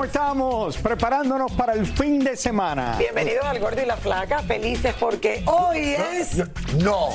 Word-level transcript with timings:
¿Cómo 0.00 0.06
estamos? 0.06 0.76
Preparándonos 0.78 1.52
para 1.52 1.74
el 1.74 1.84
fin 1.84 2.24
de 2.24 2.34
semana. 2.34 2.96
Bienvenidos 2.98 3.44
al 3.44 3.60
Gordi 3.60 3.82
y 3.82 3.84
la 3.84 3.98
Flaca, 3.98 4.38
felices 4.38 4.94
porque 4.98 5.42
hoy 5.44 5.94
es... 5.94 6.38
No, 6.82 7.10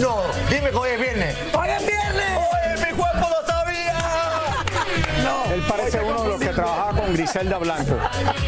no, 0.00 0.22
dime 0.48 0.70
que 0.70 0.76
hoy 0.76 0.88
es 0.94 1.00
viernes. 1.02 1.36
¡Hoy 1.52 1.68
es 1.68 1.86
viernes! 1.86 2.38
¡Oye, 2.38 2.86
mi 2.86 2.96
cuerpo 2.96 3.28
lo 3.28 3.46
sabía! 3.46 3.94
No, 5.22 5.52
Él 5.52 5.62
parece 5.68 6.00
uno 6.00 6.22
de 6.22 6.28
los 6.30 6.40
que 6.40 6.48
trabajaba 6.48 7.02
con 7.02 7.12
Griselda 7.12 7.58
Blanco. 7.58 7.94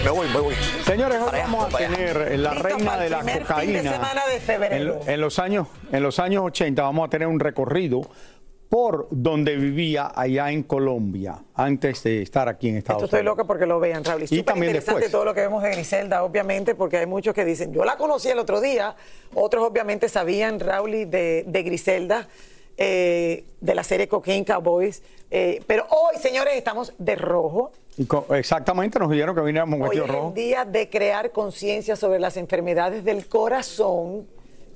Me 0.03 0.11
voy, 0.11 0.29
me 0.29 0.41
voy. 0.41 0.55
Señores, 0.87 1.19
hoy 1.21 1.39
vamos 1.39 1.75
a 1.75 1.77
tener 1.77 2.39
la 2.39 2.55
reina 2.55 2.97
de 2.97 3.11
la 3.11 3.19
primer 3.19 3.35
fin 3.35 3.43
de 3.43 3.47
cocaína. 3.47 3.93
semana 3.93 4.27
de 4.27 4.41
febrero. 4.41 5.01
En, 5.03 5.11
en 5.11 5.21
los 5.21 5.39
años, 5.39 5.69
en 5.93 6.03
los 6.03 6.19
años 6.19 6.45
80 6.47 6.81
vamos 6.81 7.07
a 7.07 7.11
tener 7.11 7.29
un 7.29 7.41
recorrido 7.41 8.09
por 8.69 9.07
donde 9.11 9.57
vivía 9.57 10.13
allá 10.15 10.51
en 10.51 10.65
Colombia, 10.65 11.39
antes 11.55 12.03
de 12.03 12.23
estar 12.23 12.49
aquí 12.49 12.69
en 12.69 12.77
Estados 12.77 13.03
Esto 13.03 13.07
estoy 13.07 13.21
Unidos. 13.21 13.37
loca 13.37 13.47
porque 13.47 13.67
lo 13.67 13.79
vean, 13.79 14.05
Raúl. 14.05 14.25
Y, 14.25 14.27
súper 14.27 14.45
también 14.45 14.71
interesante 14.71 15.03
después. 15.03 15.13
todo 15.13 15.25
lo 15.25 15.35
que 15.35 15.41
vemos 15.41 15.63
de 15.63 15.71
Griselda, 15.71 16.25
obviamente, 16.25 16.75
porque 16.75 16.97
hay 16.99 17.07
muchos 17.07 17.35
que 17.35 17.45
dicen, 17.45 17.73
yo 17.73 17.85
la 17.85 17.97
conocí 17.97 18.29
el 18.29 18.39
otro 18.39 18.61
día, 18.61 18.97
otros 19.35 19.65
obviamente 19.65 20.09
sabían, 20.09 20.59
Raúl, 20.59 21.11
de, 21.11 21.45
de 21.47 21.63
Griselda, 21.63 22.29
eh, 22.77 23.45
de 23.61 23.75
la 23.75 23.83
serie 23.83 24.09
Cocaine 24.09 24.45
Cowboys, 24.45 25.03
eh, 25.31 25.63
pero 25.67 25.87
hoy, 25.89 26.17
señores, 26.21 26.55
estamos 26.55 26.93
de 26.99 27.17
rojo. 27.17 27.73
Y 27.97 28.07
exactamente, 28.35 28.99
nos 28.99 29.11
dijeron 29.11 29.35
que 29.35 29.41
viniéramos 29.41 29.81
Hoy 29.81 29.97
vestidos 29.97 30.11
es 30.11 30.25
el 30.29 30.35
día 30.35 30.65
de 30.65 30.91
crear 30.91 31.33
conciencia 31.33 31.97
sobre 31.97 32.21
las 32.21 32.37
enfermedades 32.37 33.05
del 33.05 33.27
corazón. 33.27 34.27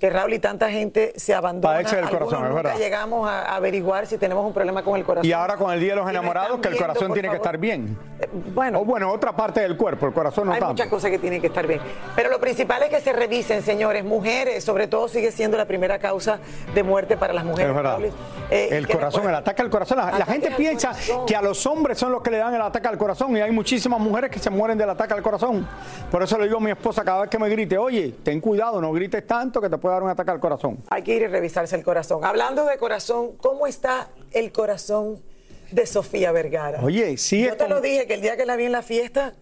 Que 0.01 0.09
Raúl 0.09 0.33
y 0.33 0.39
tanta 0.39 0.71
gente 0.71 1.13
se 1.17 1.35
abandona. 1.35 1.75
Padece 1.75 1.97
del 1.97 2.09
corazón, 2.09 2.47
es 2.47 2.55
verdad. 2.55 2.79
llegamos 2.79 3.29
a 3.29 3.55
averiguar 3.55 4.07
si 4.07 4.17
tenemos 4.17 4.47
un 4.47 4.55
problema 4.55 4.83
con 4.83 4.97
el 4.97 5.05
corazón. 5.05 5.29
Y 5.29 5.33
ahora 5.33 5.59
con 5.59 5.71
el 5.71 5.79
Día 5.79 5.91
de 5.91 5.97
los 6.01 6.09
Enamorados, 6.09 6.59
que 6.59 6.69
el 6.69 6.75
viendo, 6.75 6.87
corazón 6.87 7.13
tiene 7.13 7.29
que 7.29 7.37
estar 7.37 7.59
bien. 7.59 7.99
Eh, 8.19 8.27
Bueno, 8.55 8.81
O 8.81 8.85
bueno, 8.87 9.13
otra 9.13 9.37
parte 9.37 9.61
del 9.61 9.77
cuerpo, 9.77 10.07
el 10.07 10.15
corazón 10.15 10.47
no 10.47 10.55
hay 10.55 10.61
tanto. 10.61 10.73
muchas 10.73 10.89
cosas 10.89 11.11
que 11.11 11.19
tienen 11.19 11.43
que 11.43 11.49
estar 11.49 11.67
bien. 11.67 11.81
Pero 12.17 12.31
lo 12.31 12.41
principal 12.41 12.83
es 12.83 12.89
que 12.89 13.01
se 13.01 13.13
revisen, 13.13 13.63
señores. 13.63 14.03
Mujeres, 14.03 14.65
sobre 14.65 14.89
todo, 14.89 15.07
sigue 15.07 15.33
siendo 15.33 15.59
la 15.59 15.67
primera 15.67 15.99
causa 15.99 16.39
de 16.75 16.83
muerte 16.83 17.19
para 17.19 17.35
las 17.35 17.45
mujeres. 17.45 17.69
Es 17.69 17.77
verdad. 17.77 17.99
Raúl. 17.99 18.11
Eh, 18.51 18.69
el 18.73 18.89
corazón, 18.89 19.29
el 19.29 19.35
ataque 19.35 19.61
al 19.61 19.69
corazón. 19.69 19.99
La, 19.99 20.25
gente 20.25 20.51
piensa 20.53 20.93
que 21.27 21.37
a 21.37 21.43
los 21.43 21.67
hombres 21.67 21.99
son 21.99 22.11
los 22.11 22.23
que 22.23 22.31
le 22.31 22.39
dan 22.39 22.55
el 22.55 22.63
ataque 22.63 22.89
al 22.89 22.97
corazón 22.97 23.37
y 23.37 23.41
hay 23.43 23.51
muchísimas 23.51 24.01
mujeres 24.01 24.31
que 24.31 24.39
se 24.39 24.49
mueren 24.49 24.79
del 24.79 24.89
ataque 24.89 25.13
al 25.13 25.23
corazón. 25.23 25.69
Por 26.11 26.23
eso 26.23 26.39
le 26.39 26.45
digo 26.45 26.57
a 26.57 26.61
mi 26.61 26.71
esposa 26.71 27.05
cada 27.05 27.21
vez 27.21 27.31
que 27.31 27.39
me 27.39 27.51
grite, 27.51 27.77
oye, 27.77 28.15
ten 28.23 28.41
cuidado, 28.41 28.81
no 28.81 28.93
grites 28.93 29.27
tanto 29.27 29.61
que 29.61 29.69
te 29.69 29.77
puede 29.77 29.90
dar 29.91 30.03
un 30.03 30.11
ataque 30.11 30.31
al 30.31 30.41
corazón. 30.41 30.79
Hay 30.89 31.03
que 31.03 31.15
ir 31.15 31.23
y 31.23 31.27
revisarse 31.27 31.77
el 31.77 31.83
corazón. 31.83 32.25
Hablando 32.25 32.65
de 32.65 32.77
corazón, 32.79 33.37
¿cómo 33.37 33.67
está 33.67 34.09
el 34.33 34.53
corazón 34.53 35.23
de 35.71 35.87
Sofía 35.87 36.33
Vergara? 36.33 36.81
Oye, 36.83 37.17
sigue 37.17 37.49
Yo 37.49 37.57
te 37.57 37.69
lo 37.69 37.81
dije 37.81 38.07
que 38.07 38.15
el 38.15 38.21
día 38.21 38.37
que 38.37 38.47
la 38.47 38.57
vi 38.57 38.65
en 38.65 38.73
la 38.73 38.83
fiesta, 38.83 39.35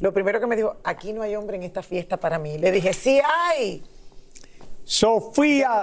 lo 0.00 0.12
primero 0.12 0.40
que 0.40 0.46
me 0.46 0.56
dijo, 0.56 0.76
aquí 0.84 1.12
no 1.12 1.22
hay 1.22 1.36
hombre 1.36 1.56
en 1.56 1.62
esta 1.62 1.82
fiesta 1.82 2.16
para 2.18 2.38
mí. 2.38 2.58
Le 2.58 2.70
dije, 2.70 2.92
sí 2.92 3.20
hay. 3.24 3.82
Sofía 4.88 5.82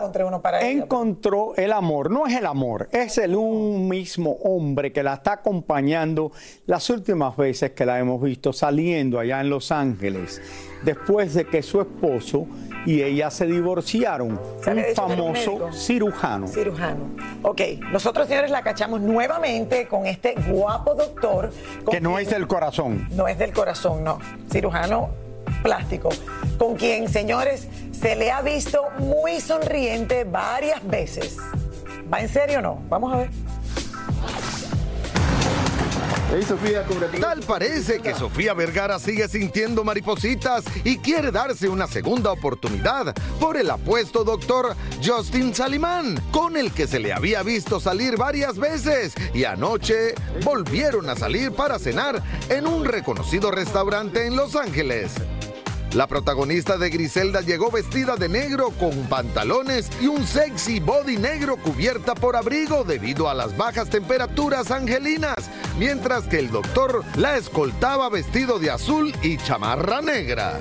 encontró 0.61 1.53
el 1.57 1.73
amor. 1.73 2.09
No 2.09 2.25
es 2.25 2.37
el 2.37 2.45
amor, 2.45 2.87
es 2.93 3.17
el 3.17 3.35
un 3.35 3.89
mismo 3.89 4.31
hombre 4.45 4.93
que 4.93 5.03
la 5.03 5.15
está 5.15 5.33
acompañando 5.33 6.31
las 6.67 6.89
últimas 6.89 7.35
veces 7.35 7.71
que 7.71 7.85
la 7.85 7.99
hemos 7.99 8.21
visto 8.21 8.53
saliendo 8.53 9.19
allá 9.19 9.41
en 9.41 9.49
Los 9.49 9.73
Ángeles, 9.73 10.41
después 10.83 11.33
de 11.33 11.43
que 11.45 11.61
su 11.61 11.81
esposo 11.81 12.47
y 12.85 13.01
ella 13.01 13.29
se 13.29 13.45
divorciaron. 13.45 14.39
Se 14.63 14.71
Un 14.71 14.83
famoso 14.95 15.73
cirujano. 15.73 16.47
Cirujano. 16.47 17.01
Ok, 17.41 17.59
nosotros 17.91 18.29
señores 18.29 18.51
la 18.51 18.61
cachamos 18.61 19.01
nuevamente 19.01 19.85
con 19.85 20.05
este 20.07 20.33
guapo 20.47 20.95
doctor. 20.95 21.51
Que 21.91 21.99
no 21.99 22.11
quien- 22.15 22.21
es 22.21 22.29
del 22.29 22.47
corazón. 22.47 23.05
No 23.11 23.27
es 23.27 23.37
del 23.37 23.51
corazón, 23.51 24.01
no. 24.05 24.17
Cirujano 24.49 25.09
plástico. 25.61 26.09
Con 26.57 26.75
quien, 26.75 27.09
señores, 27.09 27.67
se 27.93 28.15
le 28.15 28.31
ha 28.31 28.41
visto 28.41 28.83
muy 28.99 29.39
sonriente 29.39 30.23
varias 30.23 30.85
veces. 30.85 31.37
¿Va 32.11 32.19
en 32.19 32.29
serio 32.29 32.59
o 32.59 32.61
no? 32.61 32.83
Vamos 32.89 33.13
a 33.13 33.17
ver. 33.17 33.29
Hey 36.35 36.41
Sofía. 36.47 36.83
Tal 37.21 37.41
parece 37.41 37.99
que 37.99 38.15
Sofía 38.15 38.55
Vergara 38.55 38.97
sigue 38.97 39.27
sintiendo 39.27 39.83
maripositas 39.83 40.63
y 40.83 40.97
quiere 40.97 41.31
darse 41.31 41.69
una 41.69 41.85
segunda 41.85 42.31
oportunidad 42.31 43.13
por 43.39 43.55
el 43.55 43.69
apuesto 43.69 44.23
doctor 44.23 44.75
Justin 45.05 45.53
Salimán, 45.53 46.19
con 46.31 46.57
el 46.57 46.71
que 46.71 46.87
se 46.87 46.99
le 46.99 47.13
había 47.13 47.43
visto 47.43 47.79
salir 47.79 48.17
varias 48.17 48.57
veces 48.57 49.13
y 49.35 49.43
anoche 49.43 50.15
volvieron 50.43 51.07
a 51.07 51.15
salir 51.15 51.51
para 51.51 51.77
cenar 51.77 52.23
en 52.49 52.65
un 52.65 52.83
reconocido 52.83 53.51
restaurante 53.51 54.25
en 54.25 54.35
Los 54.35 54.55
Ángeles. 54.55 55.11
La 55.93 56.07
protagonista 56.07 56.77
de 56.77 56.89
Griselda 56.89 57.41
llegó 57.41 57.69
vestida 57.69 58.15
de 58.15 58.27
negro 58.27 58.71
con 58.79 59.05
pantalones 59.09 59.91
y 60.01 60.07
un 60.07 60.25
sexy 60.25 60.79
body 60.79 61.17
negro 61.17 61.55
cubierta 61.55 62.15
por 62.15 62.35
abrigo 62.35 62.83
debido 62.83 63.29
a 63.29 63.35
las 63.35 63.55
bajas 63.55 63.91
temperaturas 63.91 64.71
angelinas, 64.71 65.35
mientras 65.77 66.23
que 66.23 66.39
el 66.39 66.49
doctor 66.49 67.03
la 67.15 67.37
escoltaba 67.37 68.09
vestido 68.09 68.57
de 68.57 68.71
azul 68.71 69.13
y 69.21 69.37
chamarra 69.37 70.01
negra. 70.01 70.59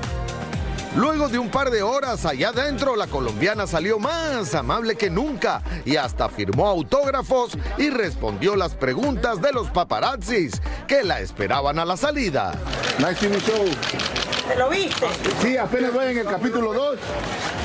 Luego 0.97 1.31
de 1.31 1.39
un 1.39 1.49
par 1.49 1.71
de 1.71 1.83
horas 1.83 2.27
allá 2.27 2.51
adentro, 2.51 2.95
la 2.95 3.07
colombiana 3.07 3.67
salió 3.67 3.99
más 3.99 4.55
amable 4.55 4.97
que 4.97 5.09
nunca 5.09 5.63
y 5.87 5.97
hasta 5.97 6.29
firmó 6.29 6.67
autógrafos 6.69 7.57
y 7.79 7.89
respondió 7.89 8.55
las 8.55 8.75
preguntas 8.75 9.41
de 9.41 9.53
los 9.53 9.71
paparazzis 9.71 10.61
que 10.87 11.03
la 11.03 11.21
esperaban 11.21 11.79
a 11.79 11.87
la 11.87 11.97
salida. 11.97 12.53
Nice. 12.99 14.12
¿Te 14.53 14.59
lo 14.59 14.69
viste? 14.69 15.07
Sí, 15.41 15.57
apenas 15.57 15.93
voy 15.95 16.05
en 16.07 16.19
el 16.19 16.27
capítulo 16.27 16.73
2. 16.75 16.99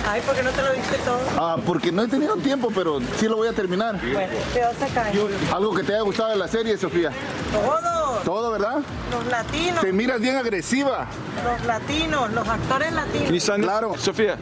Ay, 0.09 0.21
¿por 0.21 0.35
qué 0.35 0.43
no 0.43 0.51
te 0.51 0.61
lo 0.61 0.71
viste 0.71 0.95
todo? 1.03 1.19
Ah, 1.37 1.57
porque 1.65 1.91
no 1.91 2.03
he 2.03 2.07
tenido 2.07 2.35
tiempo, 2.37 2.71
pero 2.73 2.99
sí 3.19 3.27
lo 3.27 3.35
voy 3.35 3.49
a 3.49 3.53
terminar. 3.53 3.99
Bueno, 3.99 4.33
¿de 4.53 4.61
dónde 4.61 4.87
cae? 4.93 5.13
Algo 5.53 5.75
que 5.75 5.83
te 5.83 5.93
haya 5.93 6.01
gustado 6.03 6.29
de 6.29 6.37
la 6.37 6.47
serie, 6.47 6.77
Sofía. 6.77 7.11
Todos, 7.51 8.23
Todo, 8.23 8.51
¿verdad? 8.51 8.77
los 9.11 9.25
latinos, 9.25 9.81
Te 9.81 9.91
miras 9.91 10.21
bien 10.21 10.37
agresiva. 10.37 11.07
los 11.43 11.65
latinos, 11.67 12.31
los 12.31 12.47
actores 12.47 12.93
latinos. 12.93 13.43
Claro. 13.59 13.95
Sofía. 13.97 14.37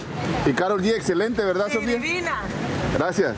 Y 0.45 0.53
Carol 0.53 0.81
G, 0.83 0.93
excelente, 0.95 1.43
¿verdad, 1.43 1.65
Sí, 1.67 1.73
Sofía? 1.73 1.95
divina. 1.95 2.41
Gracias. 2.97 3.33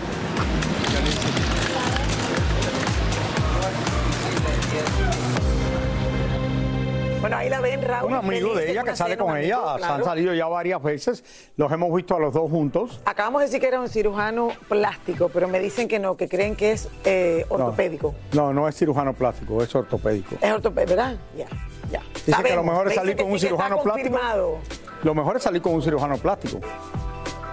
Ahí 7.48 7.50
la 7.50 7.62
ven, 7.62 7.82
Raúl. 7.82 8.12
Un 8.12 8.18
amigo 8.18 8.50
feliz 8.54 8.66
de 8.66 8.72
ella 8.72 8.84
que 8.84 8.96
sale 8.96 9.16
cena, 9.16 9.24
con 9.24 9.38
ella, 9.38 9.76
han 9.76 10.04
salido 10.04 10.34
ya 10.34 10.48
varias 10.48 10.82
veces, 10.82 11.24
los 11.56 11.72
hemos 11.72 11.94
visto 11.96 12.16
a 12.16 12.20
los 12.20 12.34
dos 12.34 12.50
juntos. 12.50 13.02
Acabamos 13.06 13.42
de 13.42 13.48
decir 13.48 13.60
que 13.62 13.68
era 13.68 13.80
un 13.80 13.90
cirujano 13.90 14.50
plástico, 14.68 15.30
pero 15.30 15.48
me 15.48 15.60
dicen 15.60 15.88
que 15.88 16.00
no, 16.00 16.18
que 16.18 16.28
creen 16.28 16.56
que 16.56 16.74
es 16.74 16.90
eh, 17.06 17.46
ortopédico. 17.50 18.14
No, 18.34 18.54
no 18.54 18.68
es 18.68 18.76
cirujano 18.76 19.14
plástico, 19.14 19.62
es 19.64 19.74
ortopédico. 19.74 20.36
Es 20.42 20.52
ortopédico, 20.52 20.96
¿verdad? 20.96 21.18
Ya, 21.38 21.48
ya. 21.92 22.02
Dice 22.26 22.44
que 22.44 22.56
lo 22.56 22.64
mejor 22.64 22.88
es 22.90 22.96
salir 22.96 23.16
con 23.16 23.32
un 23.32 23.40
sí 23.40 23.46
cirujano 23.48 23.82
plástico. 23.82 24.20
Lo 25.04 25.14
mejor 25.14 25.38
es 25.38 25.44
salir 25.44 25.62
con 25.62 25.74
un 25.74 25.82
cirujano 25.82 26.18
plástico. 26.18 26.60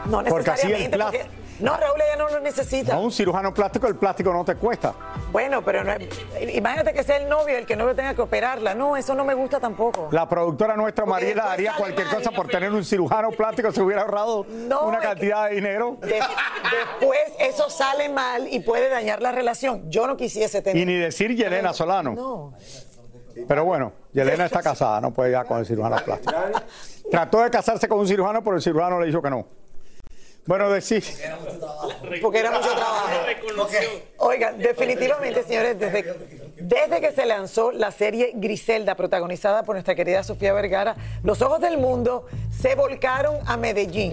No 0.07 0.23
Porque 0.25 0.51
así 0.51 0.67
el 0.67 0.73
necesariamente. 0.91 0.99
porque- 0.99 1.44
No, 1.61 1.77
Raúl, 1.77 2.01
ella 2.01 2.17
no 2.17 2.29
lo 2.29 2.41
necesita. 2.41 2.95
A 2.95 2.99
un 2.99 3.13
cirujano 3.13 3.55
plástico 3.55 3.87
el 3.87 3.97
plástico 3.97 4.33
no 4.33 4.45
te 4.45 4.57
cuesta. 4.57 4.93
Bueno, 5.31 5.63
pero 5.65 5.85
no 5.85 5.93
es- 5.93 6.09
imagínate 6.55 6.93
que 6.93 7.03
sea 7.05 7.17
el 7.19 7.29
novio 7.29 7.57
el 7.57 7.65
que 7.67 7.77
no 7.77 7.85
lo 7.87 7.95
tenga 7.95 8.15
que 8.15 8.23
operarla. 8.23 8.75
No, 8.75 8.97
eso 8.97 9.15
no 9.15 9.25
me 9.25 9.35
gusta 9.35 9.61
tampoco. 9.61 10.09
La 10.11 10.29
productora 10.29 10.77
nuestra, 10.77 11.05
Porque 11.05 11.13
Mariela, 11.25 11.53
haría 11.53 11.75
cualquier 11.77 12.07
mal. 12.09 12.17
cosa 12.17 12.31
por 12.33 12.49
tener 12.49 12.73
un 12.73 12.85
cirujano 12.85 13.31
plástico, 13.31 13.71
se 13.73 13.83
hubiera 13.83 14.03
ahorrado 14.03 14.45
No, 14.49 14.83
una 14.83 14.99
cantidad 14.99 15.49
de 15.49 15.55
dinero. 15.57 15.97
De- 16.01 16.09
después 16.09 17.21
eso 17.39 17.71
sale 17.71 18.09
mal 18.09 18.49
y 18.53 18.61
puede 18.61 18.89
dañar 18.89 19.23
la 19.23 19.31
relación. 19.33 19.91
Yo 19.91 20.07
no 20.07 20.17
quisiese 20.17 20.61
tener. 20.61 20.83
Y 20.83 20.85
ni 20.87 20.95
decir 20.97 21.35
Yelena 21.37 21.73
Solano. 21.73 22.13
No. 22.15 22.55
Pero 23.49 23.65
bueno, 23.65 23.93
Yelena 24.13 24.47
está 24.47 24.63
casada, 24.63 25.01
no 25.01 25.13
puede 25.13 25.31
ir 25.39 25.45
con 25.47 25.59
el 25.59 25.67
cirujano 25.67 25.97
plástico. 26.05 26.33
Trató 27.11 27.41
de 27.43 27.51
casarse 27.51 27.87
con 27.89 27.99
un 27.99 28.09
cirujano, 28.09 28.43
pero 28.43 28.57
el 28.57 28.63
cirujano 28.63 28.99
le 29.01 29.07
dijo 29.07 29.21
que 29.23 29.31
no. 29.31 29.47
Bueno, 30.47 30.71
decir, 30.71 31.03
Porque 32.21 32.39
era 32.39 32.51
mucho 32.51 32.71
trabajo. 32.71 33.09
Oigan, 34.19 34.59
definitivamente, 34.59 35.43
señores, 35.43 35.79
desde, 35.79 36.15
Desde 36.57 37.01
que 37.01 37.11
se 37.11 37.27
lanzó 37.27 37.73
la 37.73 37.91
serie 37.91 38.33
Griselda, 38.35 38.95
protagonizada 38.95 39.65
por 39.65 39.75
nuestra 39.75 39.97
querida 39.97 40.23
Sofía 40.23 40.53
Vergara, 40.53 40.95
los 41.25 41.43
ojos 41.43 41.61
del 41.61 41.79
mundo 41.79 42.27
se 42.51 42.77
volcaron 42.77 43.37
a 43.47 43.57
Medellín. 43.57 44.13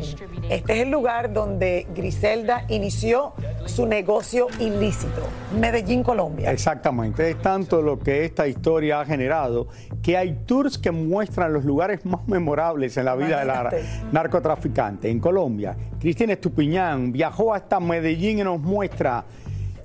Este 0.49 0.73
es 0.73 0.79
el 0.81 0.89
lugar 0.89 1.33
donde 1.33 1.85
Griselda 1.93 2.65
inició 2.67 3.33
su 3.65 3.85
negocio 3.85 4.47
ilícito, 4.59 5.21
Medellín, 5.59 6.03
Colombia. 6.03 6.51
Exactamente, 6.51 7.29
es 7.29 7.39
tanto 7.41 7.81
lo 7.81 7.99
que 7.99 8.25
esta 8.25 8.47
historia 8.47 9.01
ha 9.01 9.05
generado 9.05 9.67
que 10.01 10.17
hay 10.17 10.33
tours 10.45 10.79
que 10.79 10.89
muestran 10.89 11.53
los 11.53 11.63
lugares 11.63 12.03
más 12.05 12.27
memorables 12.27 12.97
en 12.97 13.05
la 13.05 13.15
vida 13.15 13.39
de 13.39 13.45
la 13.45 13.69
narcotraficante. 14.11 15.09
En 15.09 15.19
Colombia, 15.19 15.77
Cristina 15.99 16.33
Estupiñán 16.33 17.11
viajó 17.11 17.53
hasta 17.53 17.79
Medellín 17.79 18.39
y 18.39 18.44
nos 18.44 18.59
muestra 18.59 19.25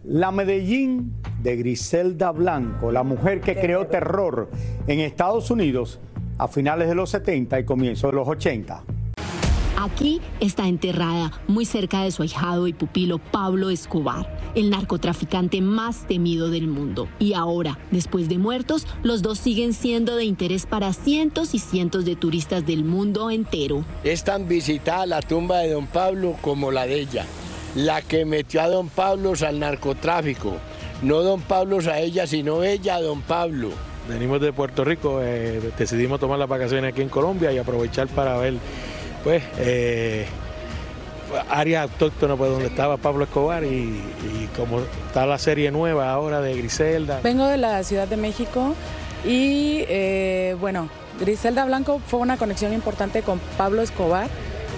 la 0.06 0.30
Medellín 0.30 1.14
de 1.42 1.56
Griselda 1.56 2.30
Blanco, 2.30 2.92
la 2.92 3.02
mujer 3.02 3.40
que 3.40 3.56
creó 3.56 3.86
terror 3.88 4.48
en 4.86 5.00
Estados 5.00 5.50
Unidos 5.50 5.98
a 6.38 6.46
finales 6.46 6.88
de 6.88 6.94
los 6.94 7.10
70 7.10 7.58
y 7.58 7.64
comienzos 7.64 8.12
de 8.12 8.16
los 8.16 8.28
80. 8.28 8.84
Aquí 9.78 10.20
está 10.40 10.68
enterrada, 10.68 11.32
muy 11.48 11.64
cerca 11.64 12.02
de 12.02 12.10
su 12.10 12.22
ahijado 12.22 12.66
y 12.66 12.72
pupilo 12.72 13.18
Pablo 13.18 13.68
Escobar, 13.68 14.26
el 14.54 14.70
narcotraficante 14.70 15.60
más 15.60 16.06
temido 16.06 16.50
del 16.50 16.66
mundo. 16.66 17.08
Y 17.18 17.34
ahora, 17.34 17.78
después 17.90 18.28
de 18.28 18.38
muertos, 18.38 18.86
los 19.02 19.22
dos 19.22 19.38
siguen 19.38 19.74
siendo 19.74 20.16
de 20.16 20.24
interés 20.24 20.66
para 20.66 20.92
cientos 20.92 21.52
y 21.54 21.58
cientos 21.58 22.04
de 22.04 22.16
turistas 22.16 22.64
del 22.64 22.84
mundo 22.84 23.30
entero. 23.30 23.84
Es 24.02 24.24
tan 24.24 24.48
visitada 24.48 25.04
la 25.04 25.20
tumba 25.20 25.58
de 25.58 25.72
don 25.72 25.86
Pablo 25.86 26.36
como 26.40 26.70
la 26.70 26.86
de 26.86 27.00
ella, 27.00 27.26
la 27.76 28.02
que 28.02 28.24
metió 28.24 28.62
a 28.62 28.68
don 28.68 28.88
Pablo 28.88 29.34
al 29.46 29.60
narcotráfico. 29.60 30.54
No 31.02 31.20
don 31.20 31.42
Pablo 31.42 31.78
a 31.88 32.00
ella, 32.00 32.26
sino 32.26 32.64
ella 32.64 32.96
a 32.96 33.02
don 33.02 33.20
Pablo. 33.22 33.70
Venimos 34.08 34.40
de 34.40 34.52
Puerto 34.52 34.84
Rico, 34.84 35.20
eh, 35.22 35.60
decidimos 35.78 36.18
tomar 36.18 36.38
las 36.38 36.48
vacaciones 36.48 36.92
aquí 36.92 37.02
en 37.02 37.08
Colombia 37.08 37.52
y 37.52 37.58
aprovechar 37.58 38.06
para 38.08 38.36
ver, 38.38 38.54
pues, 39.22 39.42
eh, 39.58 40.26
área 41.50 41.82
autóctona 41.82 42.36
pues, 42.36 42.50
donde 42.50 42.66
estaba 42.66 42.96
Pablo 42.96 43.24
Escobar 43.24 43.64
y, 43.64 43.66
y 43.68 44.48
como 44.56 44.80
está 45.06 45.26
la 45.26 45.38
serie 45.38 45.70
nueva 45.70 46.10
ahora 46.10 46.40
de 46.40 46.56
Griselda. 46.56 47.20
Vengo 47.22 47.46
de 47.46 47.58
la 47.58 47.82
Ciudad 47.82 48.08
de 48.08 48.16
México 48.16 48.74
y 49.24 49.84
eh, 49.88 50.56
bueno, 50.60 50.88
Griselda 51.20 51.64
Blanco 51.64 52.00
fue 52.06 52.20
una 52.20 52.36
conexión 52.36 52.72
importante 52.72 53.22
con 53.22 53.40
Pablo 53.58 53.82
Escobar, 53.82 54.28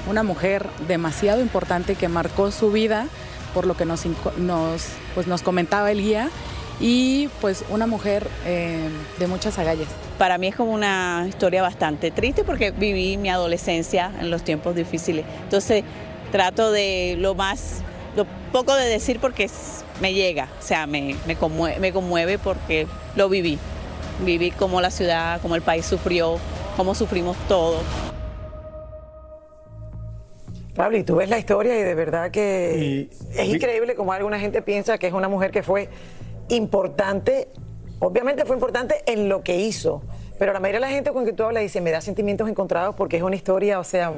una 0.09 0.23
mujer 0.23 0.67
demasiado 0.87 1.41
importante 1.41 1.95
que 1.95 2.09
marcó 2.09 2.51
su 2.51 2.71
vida 2.73 3.07
por 3.55 3.67
lo 3.67 3.77
que 3.77 3.85
nos, 3.85 4.05
nos, 4.37 4.85
pues, 5.15 5.27
nos 5.27 5.43
comentaba 5.43 5.91
el 5.91 6.01
guía 6.03 6.29
y 6.81 7.29
pues 7.41 7.65
una 7.71 7.87
mujer 7.87 8.29
eh, 8.47 8.89
de 9.19 9.27
muchas 9.27 9.59
agallas. 9.59 9.89
Para 10.17 10.39
mí 10.39 10.49
es 10.49 10.55
como 10.57 10.73
una 10.73 11.25
historia 11.29 11.63
bastante 11.63 12.11
triste 12.11 12.45
porque 12.45 12.71
viví 12.71 13.17
mi 13.17 13.31
adolescencia 13.31 14.13
en 14.21 14.31
los 14.31 14.43
tiempos 14.43 14.75
difíciles. 14.77 15.25
Entonces 15.45 15.83
trato 16.31 16.71
de 16.71 17.17
lo 17.19 17.35
más, 17.35 17.81
lo 18.17 18.27
poco 18.53 18.75
de 18.75 18.87
decir 18.87 19.19
porque 19.19 19.51
me 20.01 20.13
llega, 20.15 20.49
o 20.59 20.63
sea, 20.63 20.87
me, 20.87 21.17
me, 21.27 21.37
conmue- 21.37 21.79
me 21.79 21.93
conmueve 21.93 22.39
porque 22.39 22.87
lo 23.17 23.29
viví. 23.29 23.59
Viví 24.25 24.51
como 24.51 24.81
la 24.81 24.91
ciudad, 24.91 25.41
como 25.41 25.55
el 25.55 25.63
país 25.63 25.87
sufrió, 25.87 26.39
cómo 26.77 26.95
sufrimos 26.95 27.37
todos. 27.49 27.83
Pablo, 30.79 30.97
y 30.97 31.03
tú 31.03 31.17
ves 31.17 31.29
la 31.29 31.39
historia 31.39 31.77
y 31.79 31.83
de 31.83 31.95
verdad 31.97 32.31
que 32.31 33.09
Y- 33.11 33.39
es 33.39 33.49
increíble 33.49 33.97
como 33.97 34.13
alguna 34.13 34.39
gente 34.39 34.63
piensa 34.63 34.97
que 34.97 35.09
es 35.09 35.13
una 35.13 35.29
mujer 35.29 35.51
que 35.51 35.63
fue 35.65 35.89
importante. 36.51 37.49
Obviamente 37.99 38.45
fue 38.45 38.55
importante 38.55 38.95
en 39.07 39.29
lo 39.29 39.43
que 39.43 39.57
hizo, 39.57 40.03
pero 40.39 40.53
la 40.53 40.61
mayoría 40.61 40.81
de 40.81 40.87
la 40.87 40.93
gente 40.93 41.11
con 41.13 41.25
que 41.25 41.33
tú 41.33 41.43
hablas 41.43 41.65
dice, 41.65 41.81
me 41.81 41.91
da 41.91 42.01
sentimientos 42.01 42.49
encontrados 42.49 42.95
porque 42.95 43.17
es 43.17 43.25
una 43.25 43.35
historia, 43.35 43.81
o 43.81 43.85
sea, 43.85 44.13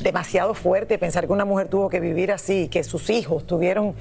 demasiado 0.00 0.54
fuerte 0.54 0.96
pensar 0.98 1.26
que 1.26 1.32
una 1.34 1.44
mujer 1.44 1.68
tuvo 1.68 1.90
que 1.90 2.00
vivir 2.00 2.32
así, 2.32 2.68
que 2.68 2.82
sus 2.82 3.10
hijos 3.10 3.46
tuvieron 3.46 3.94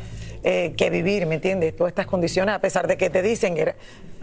eh, 0.48 0.74
que 0.78 0.90
vivir, 0.92 1.26
¿me 1.26 1.36
entiendes? 1.36 1.76
Todas 1.76 1.92
estas 1.92 2.06
condiciones, 2.06 2.54
a 2.56 2.60
pesar 2.60 2.88
de 2.88 2.96
que 2.98 3.10
te 3.10 3.22
dicen, 3.24 3.58
era- 3.58 3.76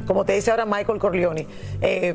como 0.06 0.24
te 0.24 0.32
dice 0.34 0.50
ahora 0.50 0.64
Michael 0.64 0.98
Corleone, 0.98 1.46
eh, 1.82 2.14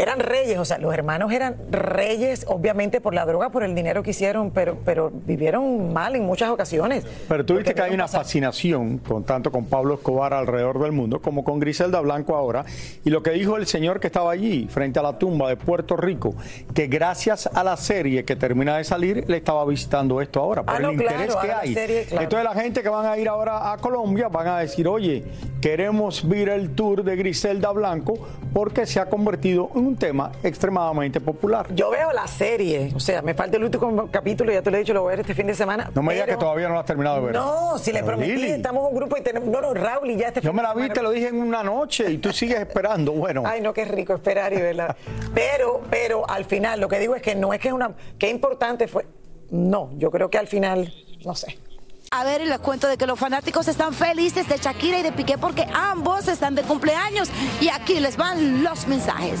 eran 0.00 0.18
reyes, 0.20 0.58
o 0.58 0.64
sea, 0.64 0.78
los 0.78 0.92
hermanos 0.94 1.32
eran 1.32 1.56
reyes, 1.70 2.44
obviamente 2.48 3.00
por 3.00 3.14
la 3.14 3.26
droga, 3.26 3.50
por 3.50 3.62
el 3.62 3.74
dinero 3.74 4.02
que 4.02 4.10
hicieron, 4.10 4.50
pero, 4.50 4.78
pero 4.84 5.10
vivieron 5.10 5.92
mal 5.92 6.16
en 6.16 6.24
muchas 6.24 6.50
ocasiones. 6.50 7.04
Pero 7.28 7.44
tú 7.44 7.56
viste 7.56 7.74
que 7.74 7.82
hay 7.82 7.92
una 7.94 8.04
pasar. 8.04 8.22
fascinación 8.22 8.98
con 8.98 9.24
tanto 9.24 9.50
con 9.52 9.66
Pablo 9.66 9.94
Escobar 9.94 10.32
alrededor 10.34 10.80
del 10.80 10.92
mundo 10.92 11.20
como 11.20 11.44
con 11.44 11.58
Griselda 11.60 12.00
Blanco 12.00 12.34
ahora. 12.36 12.64
Y 13.04 13.10
lo 13.10 13.22
que 13.22 13.30
dijo 13.32 13.56
el 13.56 13.66
señor 13.66 14.00
que 14.00 14.06
estaba 14.06 14.32
allí 14.32 14.66
frente 14.70 14.98
a 14.98 15.02
la 15.02 15.18
tumba 15.18 15.48
de 15.48 15.56
Puerto 15.56 15.96
Rico, 15.96 16.34
que 16.74 16.86
gracias 16.86 17.46
a 17.52 17.62
la 17.64 17.76
serie 17.76 18.24
que 18.24 18.36
termina 18.36 18.76
de 18.78 18.84
salir, 18.84 19.24
le 19.28 19.36
estaba 19.36 19.64
visitando 19.66 20.20
esto 20.20 20.40
ahora, 20.40 20.62
por 20.62 20.74
Ah, 20.74 20.78
el 20.78 20.82
no, 20.84 20.92
claro, 20.94 21.14
interés 21.22 21.36
que 21.36 21.52
hay. 21.52 21.74
serie, 21.74 22.04
claro. 22.04 22.22
Entonces 22.24 22.44
la 22.54 22.60
gente 22.62 22.82
que 22.82 22.88
van 22.88 23.06
a 23.06 23.18
ir 23.18 23.28
ahora 23.28 23.72
a 23.72 23.76
Colombia 23.78 24.28
van 24.28 24.46
a 24.48 24.58
decir, 24.60 24.88
oye, 24.88 25.24
queremos 25.60 26.26
ver 26.28 26.48
el 26.48 26.70
tour 26.74 27.04
de 27.04 27.16
Griselda 27.16 27.70
Blanco 27.72 28.18
porque 28.52 28.86
se 28.86 28.98
ha 29.00 29.06
convertido 29.10 29.70
en 29.74 29.89
un 29.90 29.96
tema 29.96 30.30
extremadamente 30.42 31.20
popular. 31.20 31.66
Yo 31.74 31.90
veo 31.90 32.12
la 32.12 32.26
serie, 32.28 32.92
o 32.94 33.00
sea, 33.00 33.22
me 33.22 33.34
falta 33.34 33.56
el 33.56 33.64
último 33.64 34.08
capítulo, 34.10 34.52
ya 34.52 34.62
te 34.62 34.70
lo 34.70 34.76
he 34.76 34.80
dicho, 34.80 34.94
lo 34.94 35.02
voy 35.02 35.08
a 35.08 35.16
ver 35.16 35.20
este 35.20 35.34
fin 35.34 35.46
de 35.48 35.54
semana. 35.54 35.90
No 35.94 36.02
me 36.02 36.12
digas 36.14 36.28
que 36.28 36.36
todavía 36.36 36.68
no 36.68 36.74
lo 36.74 36.80
has 36.80 36.86
terminado 36.86 37.16
de 37.16 37.22
ver. 37.26 37.34
No, 37.34 37.76
si 37.78 37.92
le 37.92 38.02
prometí, 38.04 38.32
Lili, 38.32 38.50
estamos 38.52 38.88
un 38.88 38.94
grupo 38.94 39.16
y 39.16 39.22
tenemos. 39.22 39.48
No, 39.48 39.60
no, 39.60 39.74
Raúl, 39.74 40.10
y 40.10 40.16
ya 40.16 40.28
este 40.28 40.40
Yo 40.40 40.50
fin 40.50 40.56
me 40.56 40.62
la 40.62 40.70
vi, 40.74 40.82
semana- 40.82 40.94
te 40.94 41.02
lo 41.02 41.10
dije 41.10 41.28
en 41.28 41.40
una 41.42 41.62
noche 41.62 42.10
y 42.10 42.18
tú 42.18 42.32
sigues 42.32 42.60
esperando. 42.60 43.12
Bueno. 43.12 43.42
Ay, 43.44 43.60
no, 43.60 43.72
qué 43.72 43.84
rico 43.84 44.14
esperar 44.14 44.52
y 44.52 44.56
verla. 44.60 44.96
Pero, 45.34 45.80
pero 45.90 46.28
al 46.30 46.44
final, 46.44 46.80
lo 46.80 46.88
que 46.88 46.98
digo 46.98 47.14
es 47.16 47.22
que 47.22 47.34
no 47.34 47.52
es 47.52 47.60
que 47.60 47.68
es 47.68 47.74
una. 47.74 47.90
Qué 48.18 48.30
importante 48.30 48.86
fue. 48.86 49.06
No, 49.50 49.90
yo 49.98 50.10
creo 50.10 50.30
que 50.30 50.38
al 50.38 50.46
final, 50.46 50.92
no 51.24 51.34
sé. 51.34 51.58
A 52.12 52.24
ver, 52.24 52.40
y 52.40 52.46
les 52.46 52.58
cuento 52.58 52.88
de 52.88 52.96
que 52.96 53.06
los 53.06 53.18
fanáticos 53.18 53.68
están 53.68 53.92
felices 53.94 54.48
de 54.48 54.56
Shakira 54.56 54.98
y 54.98 55.02
de 55.02 55.12
Piqué 55.12 55.38
porque 55.38 55.64
ambos 55.72 56.26
están 56.26 56.56
de 56.56 56.62
cumpleaños 56.62 57.30
y 57.60 57.68
aquí 57.68 58.00
les 58.00 58.16
van 58.16 58.64
los 58.64 58.88
mensajes. 58.88 59.40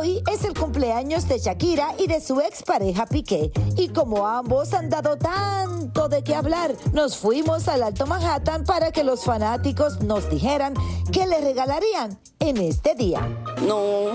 Hoy 0.00 0.22
es 0.32 0.44
el 0.44 0.54
cumpleaños 0.54 1.28
de 1.28 1.38
Shakira 1.38 1.94
y 1.98 2.06
de 2.06 2.22
su 2.22 2.40
expareja 2.40 3.04
Piqué. 3.04 3.52
Y 3.76 3.90
como 3.90 4.26
ambos 4.26 4.72
han 4.72 4.88
dado 4.88 5.18
tanto 5.18 6.08
de 6.08 6.24
qué 6.24 6.34
hablar, 6.34 6.74
nos 6.94 7.18
fuimos 7.18 7.68
al 7.68 7.82
Alto 7.82 8.06
Manhattan 8.06 8.64
para 8.64 8.92
que 8.92 9.04
los 9.04 9.24
fanáticos 9.24 10.00
nos 10.00 10.30
dijeran 10.30 10.72
qué 11.12 11.26
le 11.26 11.42
regalarían 11.42 12.18
en 12.38 12.56
este 12.56 12.94
día. 12.94 13.28
No, 13.66 14.14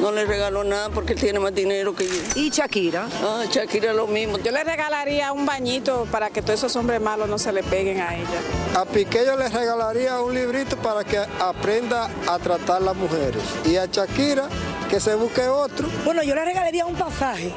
no 0.00 0.10
le 0.10 0.24
regalo 0.24 0.64
nada 0.64 0.88
porque 0.88 1.12
él 1.12 1.20
tiene 1.20 1.38
más 1.38 1.54
dinero 1.54 1.94
que 1.94 2.08
yo. 2.08 2.14
¿Y 2.34 2.50
Shakira? 2.50 3.06
Ah, 3.22 3.44
Shakira 3.48 3.92
lo 3.92 4.08
mismo. 4.08 4.36
Yo 4.38 4.50
le 4.50 4.64
regalaría 4.64 5.30
un 5.30 5.46
bañito 5.46 6.08
para 6.10 6.30
que 6.30 6.42
todos 6.42 6.58
esos 6.58 6.74
hombres 6.74 7.00
malos 7.00 7.28
no 7.28 7.38
se 7.38 7.52
le 7.52 7.62
peguen 7.62 8.00
a 8.00 8.16
ella. 8.16 8.40
A 8.74 8.84
Piqué 8.84 9.24
yo 9.24 9.36
le 9.36 9.48
regalaría 9.48 10.20
un 10.20 10.34
librito 10.34 10.76
para 10.78 11.04
que 11.04 11.18
aprenda 11.18 12.10
a 12.26 12.36
tratar 12.40 12.78
a 12.78 12.86
las 12.86 12.96
mujeres. 12.96 13.44
Y 13.64 13.76
a 13.76 13.86
Shakira 13.86 14.48
que 14.90 14.98
se 14.98 15.14
busque 15.14 15.46
otro. 15.46 15.88
Bueno, 16.04 16.22
yo 16.24 16.34
le 16.34 16.44
regalaría 16.44 16.84
un 16.84 16.96
pasaje. 16.96 17.52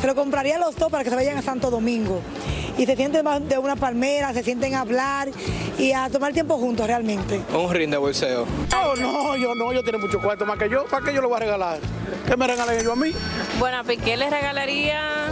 Se 0.00 0.06
lo 0.06 0.14
compraría 0.14 0.56
a 0.56 0.58
los 0.58 0.76
dos 0.76 0.90
para 0.90 1.02
que 1.02 1.10
se 1.10 1.16
vayan 1.16 1.36
a 1.36 1.42
Santo 1.42 1.68
Domingo. 1.68 2.20
Y 2.78 2.86
se 2.86 2.94
sienten 2.94 3.24
más 3.24 3.46
de 3.48 3.58
una 3.58 3.74
palmera, 3.74 4.32
se 4.32 4.44
sienten 4.44 4.74
a 4.74 4.82
hablar 4.82 5.30
y 5.78 5.92
a 5.92 6.08
tomar 6.10 6.32
tiempo 6.32 6.58
juntos 6.58 6.86
realmente. 6.86 7.40
Un 7.52 7.72
ring 7.72 7.90
de 7.90 7.96
bolseo. 7.96 8.46
Oh, 8.72 8.94
no, 8.96 9.36
yo 9.36 9.54
no, 9.54 9.72
yo 9.72 9.82
tiene 9.82 9.98
mucho 9.98 10.20
cuarto 10.20 10.46
más 10.46 10.58
que 10.58 10.68
yo. 10.68 10.84
¿Para 10.84 11.04
qué 11.04 11.12
yo 11.12 11.22
lo 11.22 11.28
voy 11.28 11.38
a 11.38 11.40
regalar? 11.40 11.78
¿Qué 12.26 12.36
me 12.36 12.46
regalen 12.46 12.78
ellos 12.78 12.92
a 12.92 12.96
mí? 12.96 13.12
Bueno, 13.58 13.78
a 13.78 13.84
Piqué 13.84 14.16
le 14.16 14.30
regalaría 14.30 15.28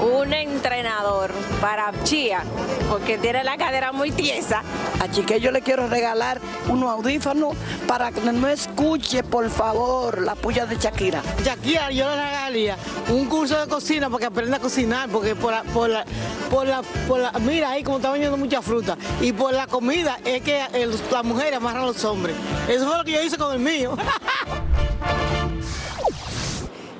un 0.00 0.32
entrenador 0.32 1.32
para 1.60 1.92
Chía, 2.04 2.42
porque 2.90 3.18
tiene 3.18 3.44
la 3.44 3.56
cadera 3.56 3.92
muy 3.92 4.10
tiesa. 4.10 4.62
A 5.00 5.10
Chique 5.10 5.40
yo 5.40 5.50
le 5.50 5.62
quiero 5.62 5.86
regalar 5.88 6.40
unos 6.68 6.90
audífonos 6.90 7.54
para 7.86 8.10
que 8.12 8.20
no 8.20 8.48
escuche, 8.48 9.22
por 9.22 9.48
favor, 9.50 10.20
la 10.22 10.34
puya 10.34 10.66
de 10.66 10.76
Shakira. 10.76 11.22
Shakira, 11.44 11.90
yo 11.90 12.08
le 12.08 12.16
regalaría 12.16 12.76
un 13.10 13.26
curso 13.26 13.58
de 13.58 13.66
cocina 13.68 14.08
para 14.08 14.20
que 14.20 14.26
aprenda 14.26 14.56
a 14.56 14.60
cocinar, 14.60 15.08
porque 15.08 15.34
por 15.34 15.52
la, 15.52 15.62
por 15.64 15.88
la, 15.90 16.04
por 16.50 16.66
la, 16.66 16.82
por 17.08 17.18
la- 17.20 17.32
mira 17.40 17.70
ahí 17.70 17.82
como 17.82 17.96
está 17.98 18.10
vendiendo 18.10 18.36
mucha 18.36 18.62
fruta, 18.62 18.96
y 19.20 19.32
por 19.32 19.52
la 19.52 19.66
comida 19.66 20.18
es 20.24 20.42
que 20.42 20.62
las 21.10 21.24
mujeres 21.24 21.54
amarran 21.56 21.82
a 21.84 21.86
los 21.86 22.04
hombres. 22.04 22.34
Eso 22.68 22.86
fue 22.86 22.96
lo 22.98 23.04
que 23.04 23.12
yo 23.12 23.22
hice 23.22 23.36
con 23.38 23.52
el 23.52 23.58
mío. 23.60 23.96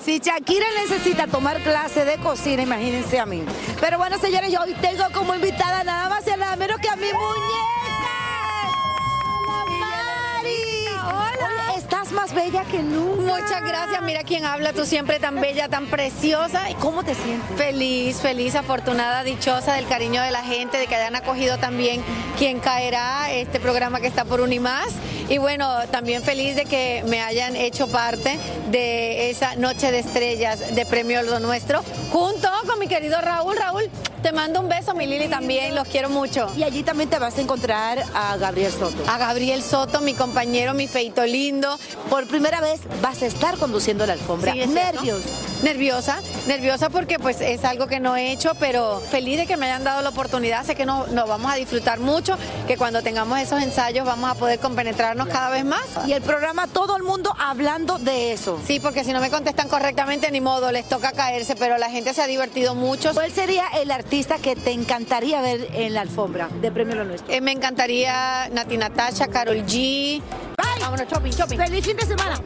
Si 0.04 0.18
Shakira 0.20 0.66
necesita 0.82 1.26
tomar 1.26 1.62
clase 1.62 2.04
de 2.04 2.18
cocina, 2.18 2.62
imagínense 2.62 3.18
a 3.18 3.24
mí. 3.24 3.42
Pero 3.80 3.96
bueno, 3.96 4.18
señores, 4.18 4.52
yo 4.52 4.60
hoy 4.60 4.74
tengo 4.74 5.02
como 5.14 5.34
invitada 5.34 5.82
nada 5.82 6.10
más 6.10 6.26
y 6.26 6.38
nada 6.38 6.56
menos 6.56 6.78
que 6.78 6.90
a 6.90 6.96
mi 6.96 7.06
muñeca. 7.06 8.14
Hola, 9.48 9.64
Mari. 9.80 10.88
Hola. 11.06 11.74
¿Estás 11.78 11.93
más 12.14 12.34
bella 12.34 12.64
que 12.64 12.82
nunca. 12.82 13.22
Muchas 13.22 13.62
gracias. 13.62 14.02
Mira 14.02 14.22
quién 14.22 14.44
habla. 14.44 14.72
Tú 14.72 14.86
siempre 14.86 15.18
tan 15.18 15.40
bella, 15.40 15.68
tan 15.68 15.86
preciosa. 15.86 16.62
¿Cómo 16.80 17.02
te 17.02 17.14
sientes? 17.14 17.56
Feliz, 17.56 18.16
feliz, 18.18 18.54
afortunada, 18.54 19.24
dichosa 19.24 19.74
del 19.74 19.86
cariño 19.86 20.22
de 20.22 20.30
la 20.30 20.42
gente, 20.42 20.78
de 20.78 20.86
que 20.86 20.94
hayan 20.94 21.16
acogido 21.16 21.58
también 21.58 22.02
quien 22.38 22.60
caerá 22.60 23.30
este 23.30 23.60
programa 23.60 24.00
que 24.00 24.06
está 24.06 24.24
por 24.24 24.40
Unimás. 24.40 24.88
Y 25.28 25.38
bueno, 25.38 25.68
también 25.90 26.22
feliz 26.22 26.54
de 26.54 26.64
que 26.64 27.02
me 27.06 27.22
hayan 27.22 27.56
hecho 27.56 27.88
parte 27.88 28.38
de 28.70 29.30
esa 29.30 29.56
noche 29.56 29.90
de 29.90 30.00
estrellas 30.00 30.74
de 30.74 30.86
Premio 30.86 31.22
Lo 31.22 31.40
Nuestro, 31.40 31.82
junto 32.12 32.48
con 32.66 32.78
mi 32.78 32.88
querido 32.88 33.20
Raúl. 33.20 33.56
Raúl, 33.56 33.90
te 34.22 34.32
mando 34.32 34.60
un 34.60 34.68
beso, 34.68 34.94
mi 34.94 35.06
Lili 35.06 35.28
también, 35.28 35.74
los 35.74 35.88
quiero 35.88 36.08
mucho. 36.08 36.50
Y 36.56 36.62
allí 36.62 36.82
también 36.82 37.08
te 37.08 37.18
vas 37.18 37.36
a 37.38 37.40
encontrar 37.40 38.02
a 38.14 38.36
Gabriel 38.36 38.72
Soto. 38.72 38.96
A 39.06 39.18
Gabriel 39.18 39.62
Soto, 39.62 40.00
mi 40.00 40.14
compañero, 40.14 40.74
mi 40.74 40.88
feito 40.88 41.24
lindo. 41.24 41.78
Por 42.10 42.26
primera 42.26 42.60
vez 42.60 42.80
vas 43.02 43.22
a 43.22 43.26
estar 43.26 43.56
conduciendo 43.58 44.06
la 44.06 44.12
alfombra. 44.14 44.52
Sí. 44.52 44.66
Nervios. 44.66 45.22
Nerviosa, 45.62 46.20
nerviosa 46.46 46.90
porque 46.90 47.18
pues 47.18 47.40
es 47.40 47.64
algo 47.64 47.86
que 47.86 47.98
no 47.98 48.16
he 48.16 48.32
hecho, 48.32 48.52
pero 48.60 49.00
feliz 49.00 49.38
de 49.38 49.46
que 49.46 49.56
me 49.56 49.66
hayan 49.66 49.82
dado 49.82 50.02
la 50.02 50.10
oportunidad. 50.10 50.64
Sé 50.64 50.74
que 50.74 50.84
nos, 50.84 51.08
nos 51.08 51.26
vamos 51.28 51.50
a 51.50 51.54
disfrutar 51.56 52.00
mucho, 52.00 52.36
que 52.66 52.76
cuando 52.76 53.02
tengamos 53.02 53.38
esos 53.38 53.62
ensayos 53.62 54.04
vamos 54.04 54.30
a 54.30 54.34
poder 54.34 54.58
compenetrarnos 54.58 55.26
cada 55.28 55.48
vez 55.50 55.64
más. 55.64 55.82
Y 56.06 56.12
el 56.12 56.22
programa, 56.22 56.66
todo 56.66 56.96
el 56.96 57.02
mundo 57.02 57.34
hablando 57.38 57.98
de 57.98 58.32
eso. 58.32 58.60
Sí, 58.66 58.78
porque 58.78 59.04
si 59.04 59.12
no 59.12 59.20
me 59.20 59.30
contestan 59.30 59.68
correctamente, 59.68 60.30
ni 60.30 60.40
modo, 60.40 60.70
les 60.70 60.86
toca 60.88 61.12
caerse, 61.12 61.56
pero 61.56 61.78
la 61.78 61.90
gente 61.90 62.12
se 62.12 62.20
ha 62.22 62.26
divertido 62.26 62.74
mucho. 62.74 63.12
¿Cuál 63.14 63.32
sería 63.32 63.64
el 63.80 63.90
artista 63.90 64.36
que 64.38 64.56
te 64.56 64.72
encantaría 64.72 65.40
ver 65.40 65.68
en 65.72 65.94
la 65.94 66.02
alfombra 66.02 66.48
de 66.60 66.70
Premio 66.70 66.96
Lo 66.96 67.04
Nuestro? 67.04 67.32
Eh, 67.32 67.40
me 67.40 67.52
encantaría 67.52 68.48
Nati 68.52 68.76
Natasha, 68.76 69.28
Carol 69.28 69.64
G. 69.64 70.20
Vámonos, 70.80 71.08
shopping, 71.08 71.30
shopping. 71.30 71.56
¡Feliz 71.58 71.84
fin 71.84 71.96
de 71.96 72.06
semana! 72.06 72.40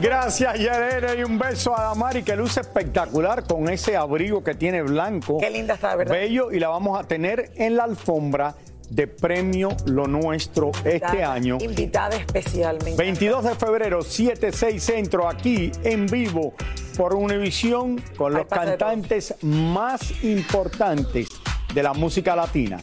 Gracias, 0.00 0.58
Yerene, 0.58 1.20
y 1.20 1.24
un 1.24 1.38
beso 1.38 1.78
a 1.78 1.82
Damari 1.84 2.22
que 2.22 2.36
luce 2.36 2.60
espectacular 2.60 3.46
con 3.46 3.68
ese 3.68 3.96
abrigo 3.96 4.42
que 4.42 4.54
tiene 4.54 4.82
blanco. 4.82 5.38
Qué 5.38 5.50
linda 5.50 5.74
está, 5.74 5.96
¿verdad? 5.96 6.14
Bello, 6.14 6.52
y 6.52 6.58
la 6.58 6.68
vamos 6.68 6.98
a 6.98 7.04
tener 7.04 7.52
en 7.56 7.76
la 7.76 7.84
alfombra 7.84 8.54
de 8.90 9.06
Premio 9.06 9.70
Lo 9.86 10.06
Nuestro 10.06 10.72
este 10.84 11.22
año. 11.22 11.58
Invitada 11.60 12.16
especialmente. 12.16 12.96
22 12.96 13.44
de 13.44 13.54
febrero, 13.54 14.00
7-6 14.00 14.78
Centro, 14.78 15.28
aquí 15.28 15.70
en 15.84 16.06
vivo 16.06 16.54
por 16.96 17.14
Univisión 17.14 18.02
con 18.16 18.32
los 18.32 18.46
cantantes 18.46 19.34
más 19.42 20.24
importantes 20.24 21.28
de 21.72 21.82
la 21.82 21.92
música 21.92 22.34
latina. 22.34 22.82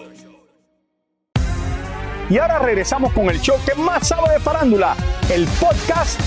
Y 2.31 2.37
ahora 2.37 2.59
regresamos 2.59 3.11
con 3.11 3.29
el 3.29 3.41
show 3.41 3.57
que 3.65 3.75
más 3.75 4.07
sabe 4.07 4.31
de 4.31 4.39
farándula, 4.39 4.95
el 5.29 5.45
podcast 5.59 6.17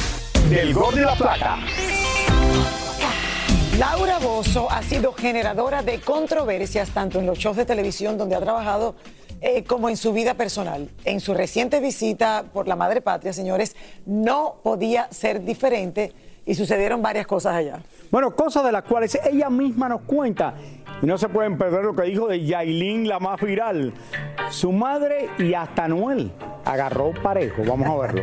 del 0.50 0.74
Gol 0.74 0.96
de 0.96 1.00
la 1.00 1.14
Plata. 1.14 1.56
Laura 3.78 4.18
Bozo 4.18 4.70
ha 4.70 4.82
sido 4.82 5.14
generadora 5.14 5.82
de 5.82 6.00
controversias 6.00 6.90
tanto 6.90 7.20
en 7.20 7.24
los 7.24 7.38
shows 7.38 7.56
de 7.56 7.64
televisión 7.64 8.18
donde 8.18 8.34
ha 8.34 8.40
trabajado 8.40 8.96
eh, 9.40 9.64
como 9.64 9.88
en 9.88 9.96
su 9.96 10.12
vida 10.12 10.34
personal. 10.34 10.90
En 11.06 11.20
su 11.20 11.32
reciente 11.32 11.80
visita 11.80 12.44
por 12.52 12.68
la 12.68 12.76
Madre 12.76 13.00
Patria, 13.00 13.32
señores, 13.32 13.74
no 14.04 14.56
podía 14.62 15.08
ser 15.10 15.42
diferente 15.42 16.12
y 16.44 16.54
sucedieron 16.54 17.00
varias 17.00 17.26
cosas 17.26 17.54
allá. 17.54 17.78
Bueno, 18.10 18.36
cosas 18.36 18.62
de 18.62 18.72
las 18.72 18.84
cuales 18.84 19.18
ella 19.24 19.48
misma 19.48 19.88
nos 19.88 20.02
cuenta. 20.02 20.52
Y 21.04 21.06
no 21.06 21.18
se 21.18 21.28
pueden 21.28 21.58
perder 21.58 21.84
lo 21.84 21.94
que 21.94 22.04
dijo 22.04 22.28
de 22.28 22.42
Yailin, 22.42 23.06
la 23.06 23.18
más 23.18 23.38
viral. 23.38 23.92
Su 24.48 24.72
madre 24.72 25.28
y 25.38 25.52
hasta 25.52 25.86
Noel 25.86 26.32
agarró 26.64 27.12
parejo. 27.22 27.62
Vamos 27.62 27.88
a 27.88 28.06
verlo. 28.06 28.22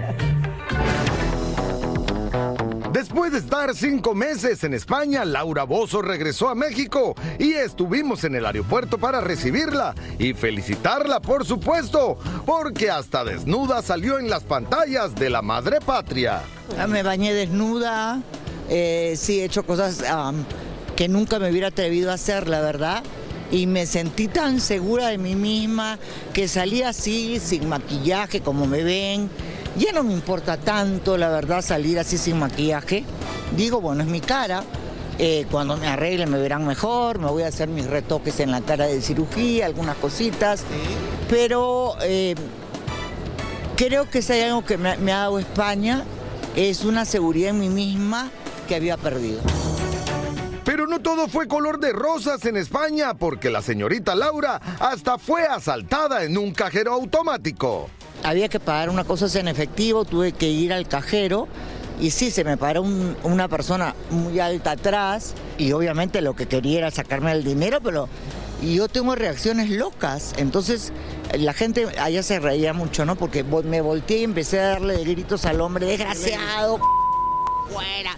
Después 2.91 3.33
de 3.33 3.37
estar 3.37 3.75
cinco 3.75 4.15
meses 4.15 4.63
en 4.63 4.73
España, 4.73 5.23
Laura 5.25 5.63
Bozo 5.63 6.01
regresó 6.01 6.49
a 6.49 6.55
México 6.55 7.13
y 7.37 7.51
estuvimos 7.53 8.23
en 8.23 8.33
el 8.33 8.47
aeropuerto 8.47 8.97
para 8.97 9.21
recibirla 9.21 9.93
y 10.17 10.33
felicitarla, 10.33 11.19
por 11.19 11.45
supuesto, 11.45 12.17
porque 12.47 12.89
hasta 12.89 13.23
desnuda 13.23 13.83
salió 13.83 14.17
en 14.17 14.27
las 14.27 14.41
pantallas 14.41 15.13
de 15.13 15.29
la 15.29 15.43
madre 15.43 15.81
patria. 15.85 16.41
Me 16.89 17.03
bañé 17.03 17.31
desnuda, 17.35 18.23
eh, 18.71 19.13
sí 19.17 19.39
he 19.39 19.45
hecho 19.45 19.61
cosas 19.61 20.03
que 21.01 21.07
nunca 21.07 21.39
me 21.39 21.49
hubiera 21.49 21.69
atrevido 21.69 22.11
a 22.11 22.13
hacer, 22.13 22.47
la 22.47 22.61
verdad. 22.61 23.01
Y 23.49 23.65
me 23.65 23.87
sentí 23.87 24.27
tan 24.27 24.61
segura 24.61 25.07
de 25.07 25.17
mí 25.17 25.33
misma 25.33 25.97
que 26.31 26.47
salí 26.47 26.83
así, 26.83 27.39
sin 27.43 27.67
maquillaje, 27.67 28.41
como 28.41 28.67
me 28.67 28.83
ven. 28.83 29.27
Ya 29.79 29.93
no 29.93 30.03
me 30.03 30.13
importa 30.13 30.57
tanto, 30.57 31.17
la 31.17 31.29
verdad, 31.29 31.63
salir 31.63 31.97
así 31.97 32.19
sin 32.19 32.37
maquillaje. 32.37 33.03
Digo, 33.57 33.81
bueno, 33.81 34.03
es 34.03 34.09
mi 34.09 34.21
cara. 34.21 34.63
eh, 35.17 35.47
cuando 35.49 35.75
me 35.75 35.87
arregle 35.87 36.27
me 36.27 36.37
verán 36.37 36.67
mejor, 36.67 37.17
me 37.17 37.31
voy 37.31 37.41
a 37.41 37.47
hacer 37.47 37.67
mis 37.67 37.87
retoques 37.87 38.39
en 38.39 38.51
la 38.51 38.61
cara 38.61 38.85
de 38.85 39.01
cirugía, 39.01 39.65
algunas 39.65 39.95
cositas. 39.95 40.61
Pero 41.31 41.95
eh, 42.03 42.35
creo 43.75 44.07
que 44.07 44.21
si 44.21 44.33
hay 44.33 44.41
algo 44.41 44.63
que 44.63 44.77
me, 44.77 44.97
me 44.97 45.13
ha 45.13 45.21
dado 45.21 45.39
España, 45.39 46.03
es 46.55 46.85
una 46.85 47.05
seguridad 47.05 47.49
en 47.49 47.59
mí 47.59 47.69
misma 47.69 48.29
que 48.67 48.75
había 48.75 48.97
perdido. 48.97 49.41
Pero 50.63 50.85
no 50.87 50.99
todo 50.99 51.27
fue 51.27 51.47
color 51.47 51.79
de 51.79 51.91
rosas 51.91 52.45
en 52.45 52.55
España, 52.55 53.13
porque 53.15 53.49
la 53.49 53.61
señorita 53.61 54.13
Laura 54.15 54.61
hasta 54.79 55.17
fue 55.17 55.43
asaltada 55.43 56.23
en 56.23 56.37
un 56.37 56.53
cajero 56.53 56.93
automático. 56.93 57.89
Había 58.23 58.47
que 58.47 58.59
pagar 58.59 58.89
una 58.89 59.03
cosa 59.03 59.27
en 59.39 59.47
efectivo, 59.47 60.05
tuve 60.05 60.31
que 60.33 60.47
ir 60.47 60.71
al 60.71 60.87
cajero 60.87 61.47
y 61.99 62.11
sí, 62.11 62.29
se 62.29 62.43
me 62.43 62.57
paró 62.57 62.83
un- 62.83 63.17
una 63.23 63.47
persona 63.47 63.95
muy 64.11 64.39
alta 64.39 64.71
atrás 64.71 65.33
y 65.57 65.71
obviamente 65.71 66.21
lo 66.21 66.35
que 66.35 66.45
quería 66.47 66.77
era 66.79 66.91
sacarme 66.91 67.31
el 67.31 67.43
dinero, 67.43 67.79
pero 67.81 68.07
yo 68.61 68.87
tengo 68.87 69.15
reacciones 69.15 69.71
locas, 69.71 70.33
entonces 70.37 70.93
la 71.33 71.53
gente 71.53 71.87
allá 71.99 72.21
se 72.21 72.39
reía 72.39 72.73
mucho, 72.73 73.05
¿no? 73.05 73.15
Porque 73.15 73.43
me 73.43 73.81
volteé 73.81 74.19
y 74.19 74.23
empecé 74.25 74.59
a 74.59 74.67
darle 74.67 75.03
gritos 75.03 75.45
al 75.45 75.59
hombre, 75.61 75.87
desgraciado, 75.87 76.79
fuera. 77.71 78.11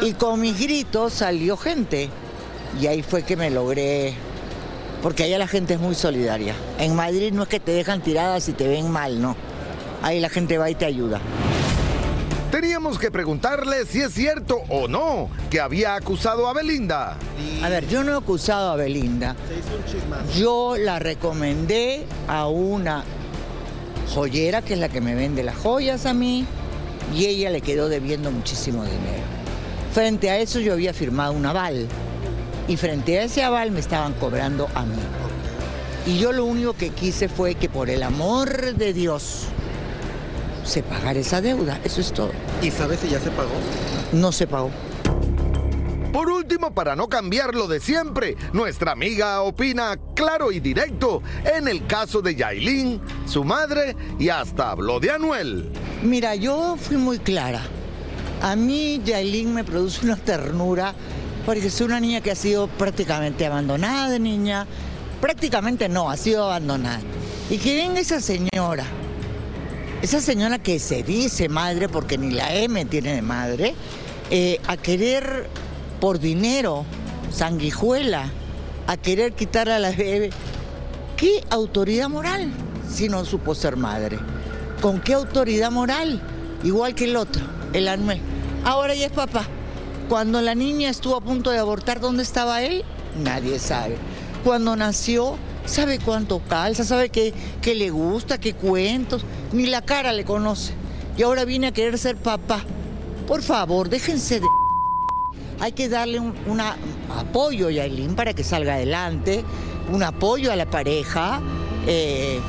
Y 0.00 0.12
con 0.12 0.40
mis 0.40 0.58
gritos 0.58 1.12
salió 1.12 1.56
gente 1.56 2.08
y 2.80 2.86
ahí 2.86 3.02
fue 3.02 3.22
que 3.22 3.36
me 3.36 3.50
logré 3.50 4.14
porque 5.02 5.24
allá 5.24 5.36
la 5.36 5.48
gente 5.48 5.74
es 5.74 5.80
muy 5.80 5.96
solidaria. 5.96 6.54
En 6.78 6.94
Madrid 6.94 7.32
no 7.32 7.42
es 7.42 7.48
que 7.48 7.58
te 7.58 7.72
dejan 7.72 8.02
tirada 8.02 8.40
si 8.40 8.52
te 8.52 8.68
ven 8.68 8.90
mal, 8.90 9.20
no. 9.20 9.36
Ahí 10.00 10.20
la 10.20 10.28
gente 10.28 10.58
va 10.58 10.70
y 10.70 10.76
te 10.76 10.84
ayuda. 10.84 11.20
Teníamos 12.52 12.98
que 12.98 13.10
preguntarle 13.10 13.84
si 13.86 14.00
es 14.00 14.12
cierto 14.12 14.58
o 14.68 14.86
no 14.86 15.28
que 15.50 15.60
había 15.60 15.94
acusado 15.94 16.46
a 16.46 16.52
Belinda. 16.52 17.16
A 17.62 17.68
ver, 17.68 17.88
yo 17.88 18.04
no 18.04 18.12
he 18.12 18.16
acusado 18.16 18.70
a 18.70 18.76
Belinda. 18.76 19.34
Yo 20.36 20.76
la 20.78 20.98
recomendé 20.98 22.06
a 22.28 22.46
una 22.46 23.04
joyera, 24.14 24.62
que 24.62 24.74
es 24.74 24.78
la 24.78 24.88
que 24.88 25.00
me 25.00 25.14
vende 25.14 25.42
las 25.42 25.56
joyas 25.56 26.06
a 26.06 26.12
mí, 26.12 26.46
y 27.14 27.26
ella 27.26 27.50
le 27.50 27.60
quedó 27.60 27.88
debiendo 27.88 28.30
muchísimo 28.30 28.84
dinero. 28.84 29.41
Frente 29.92 30.30
a 30.30 30.38
eso 30.38 30.58
yo 30.58 30.72
había 30.72 30.94
firmado 30.94 31.32
un 31.32 31.44
aval, 31.44 31.86
y 32.66 32.78
frente 32.78 33.18
a 33.18 33.24
ese 33.24 33.42
aval 33.42 33.70
me 33.72 33.80
estaban 33.80 34.14
cobrando 34.14 34.68
a 34.74 34.84
mí. 34.84 34.96
Y 36.06 36.18
yo 36.18 36.32
lo 36.32 36.46
único 36.46 36.72
que 36.72 36.90
quise 36.90 37.28
fue 37.28 37.54
que 37.54 37.68
por 37.68 37.90
el 37.90 38.02
amor 38.02 38.74
de 38.74 38.94
Dios 38.94 39.48
se 40.64 40.82
pagara 40.82 41.18
esa 41.18 41.42
deuda, 41.42 41.78
eso 41.84 42.00
es 42.00 42.10
todo. 42.12 42.32
¿Y 42.62 42.70
sabes 42.70 43.00
si 43.00 43.08
ya 43.08 43.20
se 43.20 43.30
pagó? 43.30 43.50
No 44.12 44.32
se 44.32 44.46
pagó. 44.46 44.70
Por 46.10 46.30
último, 46.30 46.74
para 46.74 46.96
no 46.96 47.08
cambiar 47.08 47.54
lo 47.54 47.68
de 47.68 47.78
siempre, 47.78 48.36
nuestra 48.54 48.92
amiga 48.92 49.42
opina 49.42 49.98
claro 50.14 50.52
y 50.52 50.60
directo 50.60 51.22
en 51.44 51.68
el 51.68 51.86
caso 51.86 52.22
de 52.22 52.34
Yailin, 52.34 53.00
su 53.26 53.44
madre 53.44 53.94
y 54.18 54.30
hasta 54.30 54.70
habló 54.70 55.00
de 55.00 55.10
Anuel. 55.10 55.70
Mira, 56.02 56.34
yo 56.34 56.76
fui 56.78 56.96
muy 56.96 57.18
clara. 57.18 57.62
A 58.42 58.56
mí 58.56 59.00
Yailin 59.04 59.54
me 59.54 59.62
produce 59.62 60.04
una 60.04 60.16
ternura 60.16 60.94
porque 61.46 61.68
es 61.68 61.80
una 61.80 62.00
niña 62.00 62.20
que 62.20 62.32
ha 62.32 62.34
sido 62.34 62.66
prácticamente 62.66 63.46
abandonada 63.46 64.10
de 64.10 64.18
niña. 64.18 64.66
Prácticamente 65.20 65.88
no, 65.88 66.10
ha 66.10 66.16
sido 66.16 66.44
abandonada. 66.46 66.98
Y 67.50 67.58
que 67.58 67.76
venga 67.76 68.00
esa 68.00 68.20
señora, 68.20 68.84
esa 70.02 70.20
señora 70.20 70.58
que 70.58 70.80
se 70.80 71.04
dice 71.04 71.48
madre, 71.48 71.88
porque 71.88 72.18
ni 72.18 72.32
la 72.32 72.52
M 72.52 72.84
tiene 72.86 73.14
de 73.14 73.22
madre, 73.22 73.74
eh, 74.30 74.58
a 74.66 74.76
querer 74.76 75.48
por 76.00 76.18
dinero 76.18 76.84
sanguijuela, 77.30 78.28
a 78.88 78.96
querer 78.96 79.34
quitarle 79.34 79.74
a 79.74 79.78
la 79.78 79.92
bebé. 79.92 80.30
¿Qué 81.16 81.44
autoridad 81.50 82.08
moral 82.08 82.50
si 82.92 83.08
no 83.08 83.24
supo 83.24 83.54
ser 83.54 83.76
madre? 83.76 84.18
¿Con 84.80 85.00
qué 85.00 85.14
autoridad 85.14 85.70
moral? 85.70 86.20
Igual 86.64 86.96
que 86.96 87.04
el 87.04 87.14
otro, 87.14 87.44
el 87.72 87.88
Anuel. 87.88 88.20
Ahora 88.64 88.94
ya 88.94 89.06
es 89.06 89.12
papá. 89.12 89.46
Cuando 90.08 90.40
la 90.40 90.54
niña 90.54 90.90
estuvo 90.90 91.16
a 91.16 91.20
punto 91.20 91.50
de 91.50 91.58
abortar, 91.58 92.00
¿dónde 92.00 92.22
estaba 92.22 92.62
él? 92.62 92.84
Nadie 93.22 93.58
sabe. 93.58 93.96
Cuando 94.44 94.76
nació, 94.76 95.36
sabe 95.64 95.98
cuánto 95.98 96.40
calza, 96.40 96.84
sabe 96.84 97.08
qué, 97.08 97.32
qué 97.62 97.74
le 97.74 97.90
gusta, 97.90 98.38
qué 98.38 98.54
cuentos, 98.54 99.24
ni 99.52 99.66
la 99.66 99.82
cara 99.82 100.12
le 100.12 100.24
conoce. 100.24 100.74
Y 101.16 101.22
ahora 101.22 101.44
viene 101.44 101.68
a 101.68 101.72
querer 101.72 101.98
ser 101.98 102.16
papá. 102.16 102.60
Por 103.26 103.42
favor, 103.42 103.88
déjense 103.88 104.40
de... 104.40 104.46
Hay 105.60 105.72
que 105.72 105.88
darle 105.88 106.18
un 106.18 106.60
apoyo 107.16 107.68
a 107.68 107.70
Yailin 107.70 108.16
para 108.16 108.34
que 108.34 108.42
salga 108.42 108.74
adelante, 108.74 109.44
un 109.92 110.02
apoyo 110.02 110.50
a 110.52 110.56
la 110.56 110.66
pareja. 110.66 111.40
eh, 111.86 112.40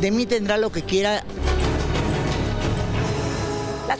de 0.00 0.10
mí 0.10 0.26
tendrá 0.26 0.56
lo 0.58 0.70
que 0.70 0.82
quiera. 0.82 1.24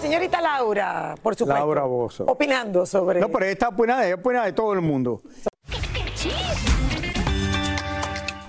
Señorita 0.01 0.41
Laura, 0.41 1.15
por 1.23 1.35
supuesto. 1.35 1.59
Laura 1.61 1.83
Bozo. 1.85 2.25
Opinando 2.25 2.87
sobre. 2.87 3.21
No, 3.21 3.29
pero 3.29 3.45
ella 3.45 3.53
está 3.53 3.69
opina 3.69 3.99
de, 4.01 4.07
ella 4.07 4.15
opina 4.17 4.45
de 4.45 4.53
todo 4.53 4.73
el 4.73 4.81
mundo. 4.81 5.21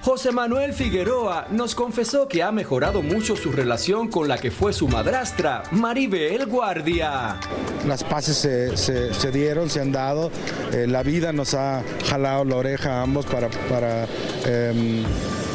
José 0.02 0.32
Manuel 0.32 0.74
Figueroa 0.74 1.48
nos 1.52 1.76
confesó 1.76 2.28
que 2.28 2.42
ha 2.42 2.52
mejorado 2.52 3.02
mucho 3.04 3.36
su 3.36 3.52
relación 3.52 4.08
con 4.08 4.28
la 4.28 4.38
que 4.40 4.50
fue 4.50 4.74
su 4.74 4.88
madrastra, 4.88 5.64
Maribel 5.72 6.48
Guardia. 6.48 7.38
Las 7.86 8.04
paces 8.04 8.38
se, 8.38 8.76
se- 8.76 9.14
se 9.14 9.32
dieron, 9.32 9.70
se 9.70 9.82
han 9.82 9.92
dado. 9.92 10.32
Eh, 10.74 10.88
la 10.88 11.04
vida 11.04 11.32
nos 11.32 11.54
ha 11.54 11.84
jalado 12.10 12.44
la 12.46 12.56
oreja 12.56 13.00
a 13.00 13.02
ambos 13.04 13.26
para, 13.28 13.50
para 13.70 14.08
em, 14.46 15.04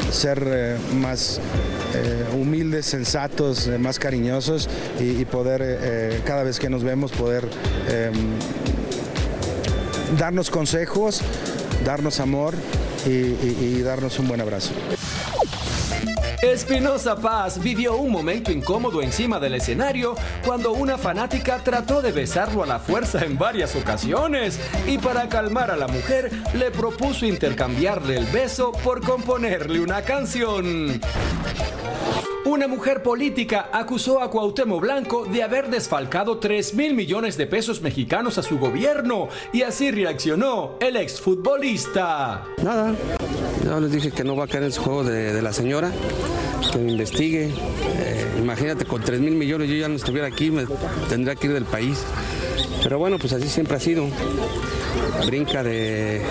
ser 0.09 0.41
eh, 0.47 0.77
más 0.93 1.41
eh, 1.93 2.25
humildes, 2.33 2.85
sensatos, 2.85 3.67
eh, 3.67 3.77
más 3.77 3.99
cariñosos 3.99 4.69
y, 4.99 5.23
poder, 5.25 5.61
eh, 5.63 6.21
cada 6.25 6.43
vez 6.43 6.59
que 6.59 6.69
nos 6.69 6.83
vemos, 6.83 7.11
poder 7.11 7.47
em, 7.89 8.13
darnos 10.17 10.49
consejos, 10.49 11.21
darnos 11.85 12.19
amor 12.19 12.55
y 13.07 13.81
darnos 13.81 14.17
un 14.17 14.27
buen 14.27 14.41
abrazo. 14.41 14.71
Espinosa 16.41 17.15
Paz 17.15 17.61
vivió 17.61 17.95
un 17.95 18.11
momento 18.11 18.51
incómodo 18.51 19.01
encima 19.01 19.39
del 19.39 19.55
escenario 19.55 20.15
cuando 20.45 20.73
una 20.73 20.97
fanática 20.97 21.59
trató 21.63 22.01
de 22.01 22.11
besarlo 22.11 22.63
a 22.63 22.67
la 22.67 22.79
fuerza 22.79 23.23
en 23.23 23.37
varias 23.37 23.75
ocasiones 23.75 24.59
y 24.87 24.97
para 24.97 25.29
calmar 25.29 25.71
a 25.71 25.77
la 25.77 25.87
mujer 25.87 26.31
le 26.53 26.71
propuso 26.71 27.25
intercambiarle 27.25 28.17
el 28.17 28.25
beso 28.27 28.71
por 28.83 29.01
componerle 29.01 29.79
una 29.79 30.01
canción. 30.01 31.01
Una 32.45 32.67
mujer 32.67 33.01
política 33.01 33.69
acusó 33.73 34.21
a 34.21 34.29
Cuauhtémoc 34.29 34.79
Blanco 34.79 35.25
de 35.25 35.41
haber 35.41 35.67
desfalcado 35.69 36.37
3 36.37 36.75
mil 36.75 36.93
millones 36.93 37.37
de 37.37 37.47
pesos 37.47 37.81
mexicanos 37.81 38.37
a 38.37 38.43
su 38.43 38.59
gobierno 38.59 39.29
y 39.51 39.63
así 39.63 39.89
reaccionó 39.89 40.77
el 40.79 40.95
exfutbolista. 40.95 42.45
Nada, 42.61 42.93
yo 43.65 43.79
les 43.79 43.91
dije 43.91 44.11
que 44.11 44.23
no 44.23 44.35
va 44.35 44.43
a 44.45 44.47
caer 44.47 44.63
en 44.63 44.71
su 44.71 44.81
juego 44.81 45.03
de, 45.03 45.41
la 45.41 45.51
señora, 45.51 45.91
que 46.71 46.77
me 46.77 46.91
investigue. 46.91 47.45
Eh, 47.49 48.25
imagínate, 48.37 48.85
con 48.85 49.01
3 49.01 49.19
mil 49.19 49.33
millones 49.33 49.69
yo 49.69 49.75
ya 49.75 49.89
no 49.89 49.95
estuviera 49.95 50.27
aquí, 50.27 50.51
me 50.51 50.65
tendría 51.09 51.35
que 51.35 51.47
ir 51.47 51.53
del 51.53 51.65
país. 51.65 51.97
Pero 52.83 52.99
bueno, 52.99 53.17
pues 53.17 53.33
así 53.33 53.49
siempre 53.49 53.77
ha 53.77 53.79
sido. 53.79 54.05
Brinca 55.25 55.63
de, 55.63 56.21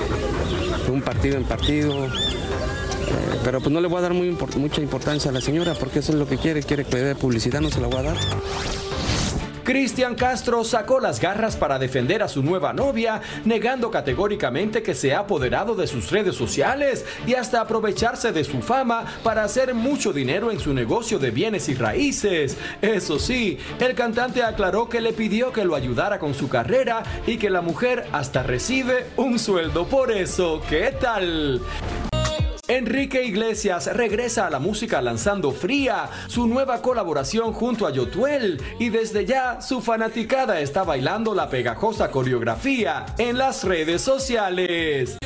un 0.88 1.02
partido 1.02 1.36
en 1.36 1.44
partido. 1.44 2.06
Eh, 2.06 2.10
pero 3.42 3.60
pues 3.60 3.72
no 3.72 3.80
le 3.80 3.88
voy 3.88 3.98
a 3.98 4.02
dar 4.02 4.14
mucha 4.14 4.80
importancia 4.80 5.30
a 5.30 5.34
la 5.34 5.40
señora 5.40 5.74
porque 5.74 5.98
eso 5.98 6.12
es 6.12 6.18
lo 6.18 6.28
que 6.28 6.38
quiere, 6.38 6.62
quiere 6.62 6.84
que 6.84 6.96
le 6.96 7.02
dé 7.02 7.14
publicidad, 7.16 7.60
no 7.60 7.70
se 7.70 7.80
la 7.80 7.88
voy 7.88 7.98
a 7.98 8.02
dar. 8.02 8.16
Cristian 9.64 10.14
Castro 10.14 10.62
sacó 10.62 11.00
las 11.00 11.20
garras 11.20 11.56
para 11.56 11.78
defender 11.78 12.22
a 12.22 12.28
su 12.28 12.42
nueva 12.42 12.74
novia, 12.74 13.22
negando 13.46 13.90
categóricamente 13.90 14.82
que 14.82 14.94
se 14.94 15.14
ha 15.14 15.20
apoderado 15.20 15.74
de 15.74 15.86
sus 15.86 16.10
redes 16.10 16.36
sociales 16.36 17.06
y 17.26 17.34
hasta 17.34 17.62
aprovecharse 17.62 18.30
de 18.30 18.44
su 18.44 18.60
fama 18.60 19.06
para 19.22 19.42
hacer 19.42 19.72
mucho 19.72 20.12
dinero 20.12 20.50
en 20.50 20.60
su 20.60 20.74
negocio 20.74 21.18
de 21.18 21.30
bienes 21.30 21.68
y 21.70 21.74
raíces. 21.74 22.58
Eso 22.82 23.18
sí, 23.18 23.58
el 23.80 23.94
cantante 23.94 24.42
aclaró 24.42 24.88
que 24.88 25.00
le 25.00 25.14
pidió 25.14 25.50
que 25.50 25.64
lo 25.64 25.74
ayudara 25.74 26.18
con 26.18 26.34
su 26.34 26.50
carrera 26.50 27.02
y 27.26 27.38
que 27.38 27.48
la 27.48 27.62
mujer 27.62 28.06
hasta 28.12 28.42
recibe 28.42 29.06
un 29.16 29.38
sueldo 29.38 29.86
por 29.86 30.12
eso. 30.12 30.60
¿Qué 30.68 30.94
tal? 31.00 31.62
Enrique 32.76 33.22
Iglesias 33.22 33.94
regresa 33.94 34.48
a 34.48 34.50
la 34.50 34.58
música 34.58 35.00
lanzando 35.00 35.52
Fría, 35.52 36.10
su 36.26 36.48
nueva 36.48 36.82
colaboración 36.82 37.52
junto 37.52 37.86
a 37.86 37.92
Yotuel, 37.92 38.60
y 38.80 38.88
desde 38.88 39.24
ya 39.24 39.60
su 39.60 39.80
fanaticada 39.80 40.58
está 40.60 40.82
bailando 40.82 41.34
la 41.34 41.48
pegajosa 41.48 42.10
coreografía 42.10 43.06
en 43.18 43.38
las 43.38 43.62
redes 43.62 44.02
sociales. 44.02 45.18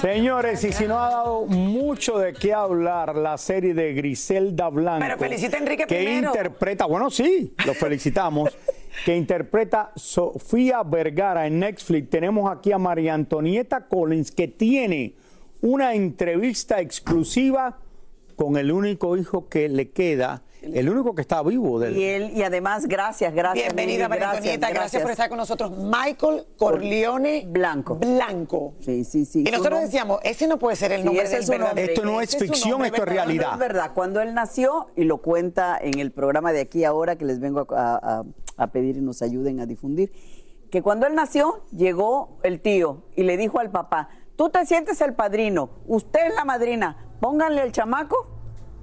Señores, 0.00 0.64
y 0.64 0.72
si 0.72 0.86
no 0.86 0.98
ha 0.98 1.10
dado 1.10 1.46
mucho 1.46 2.18
de 2.18 2.32
qué 2.32 2.54
hablar 2.54 3.16
la 3.16 3.36
serie 3.36 3.74
de 3.74 3.92
Griselda 3.92 4.68
Blanco. 4.68 5.00
Pero 5.00 5.18
felicita 5.18 5.56
a 5.56 5.60
Enrique 5.60 5.86
que 5.86 5.96
primero. 5.96 6.28
interpreta, 6.28 6.86
bueno, 6.86 7.10
sí, 7.10 7.54
lo 7.66 7.74
felicitamos. 7.74 8.50
que 9.04 9.16
interpreta 9.16 9.92
Sofía 9.96 10.82
Vergara 10.82 11.46
en 11.46 11.58
Netflix. 11.58 12.08
Tenemos 12.08 12.50
aquí 12.50 12.72
a 12.72 12.78
María 12.78 13.14
Antonieta 13.14 13.86
Collins, 13.86 14.30
que 14.30 14.48
tiene 14.48 15.14
una 15.64 15.94
entrevista 15.94 16.78
exclusiva 16.80 17.78
con 18.36 18.58
el 18.58 18.70
único 18.70 19.16
hijo 19.16 19.48
que 19.48 19.66
le 19.70 19.90
queda, 19.92 20.42
el 20.60 20.90
único 20.90 21.14
que 21.14 21.22
está 21.22 21.42
vivo 21.42 21.78
del. 21.80 21.96
Y 21.96 22.04
él, 22.04 22.32
y 22.34 22.42
además, 22.42 22.86
gracias, 22.86 23.32
gracias. 23.34 23.64
Bienvenida, 23.74 24.06
María 24.08 24.30
Antonieta. 24.32 24.70
Gracias, 24.70 25.00
por 25.02 25.10
estar 25.10 25.30
con 25.30 25.38
nosotros. 25.38 25.72
Michael 25.78 26.44
Corleone 26.58 27.46
Blanco. 27.48 27.94
Blanco. 27.96 28.74
Sí, 28.80 29.04
sí, 29.04 29.24
sí. 29.24 29.40
Y 29.40 29.44
nosotros 29.44 29.70
nombre- 29.70 29.86
decíamos, 29.86 30.18
ese 30.22 30.46
no 30.48 30.58
puede 30.58 30.76
ser 30.76 30.92
el 30.92 31.00
Sí, 31.00 31.06
nombre 31.06 31.24
ese 31.24 31.32
del 31.34 31.40
es 31.40 31.46
su 31.46 31.52
nombre. 31.52 31.68
verdadero. 31.68 31.92
Esto 31.94 32.04
no 32.04 32.20
es 32.20 32.36
ficción, 32.36 32.84
esto 32.84 33.02
es 33.02 33.08
realidad. 33.08 33.52
Es 33.54 33.58
verdad, 33.58 33.92
cuando 33.94 34.20
él 34.20 34.34
nació, 34.34 34.88
y 34.96 35.04
lo 35.04 35.18
cuenta 35.18 35.78
en 35.80 35.98
el 35.98 36.10
programa 36.10 36.52
de 36.52 36.60
aquí 36.60 36.84
ahora, 36.84 37.16
que 37.16 37.24
les 37.24 37.40
vengo 37.40 37.66
a, 37.74 37.94
a- 37.96 38.24
a 38.56 38.66
pedir 38.68 38.98
y 38.98 39.00
nos 39.00 39.22
ayuden 39.22 39.60
a 39.60 39.66
difundir, 39.66 40.12
que 40.70 40.82
cuando 40.82 41.06
él 41.06 41.14
nació, 41.14 41.62
llegó 41.74 42.38
el 42.42 42.60
tío 42.60 43.04
y 43.16 43.22
le 43.22 43.36
dijo 43.38 43.60
al 43.60 43.70
papá, 43.70 44.08
tú 44.36 44.48
te 44.50 44.64
sientes 44.66 45.00
el 45.00 45.14
padrino, 45.14 45.70
usted 45.86 46.28
es 46.28 46.34
la 46.34 46.44
madrina, 46.44 46.96
pónganle 47.20 47.62
el 47.62 47.72
chamaco 47.72 48.26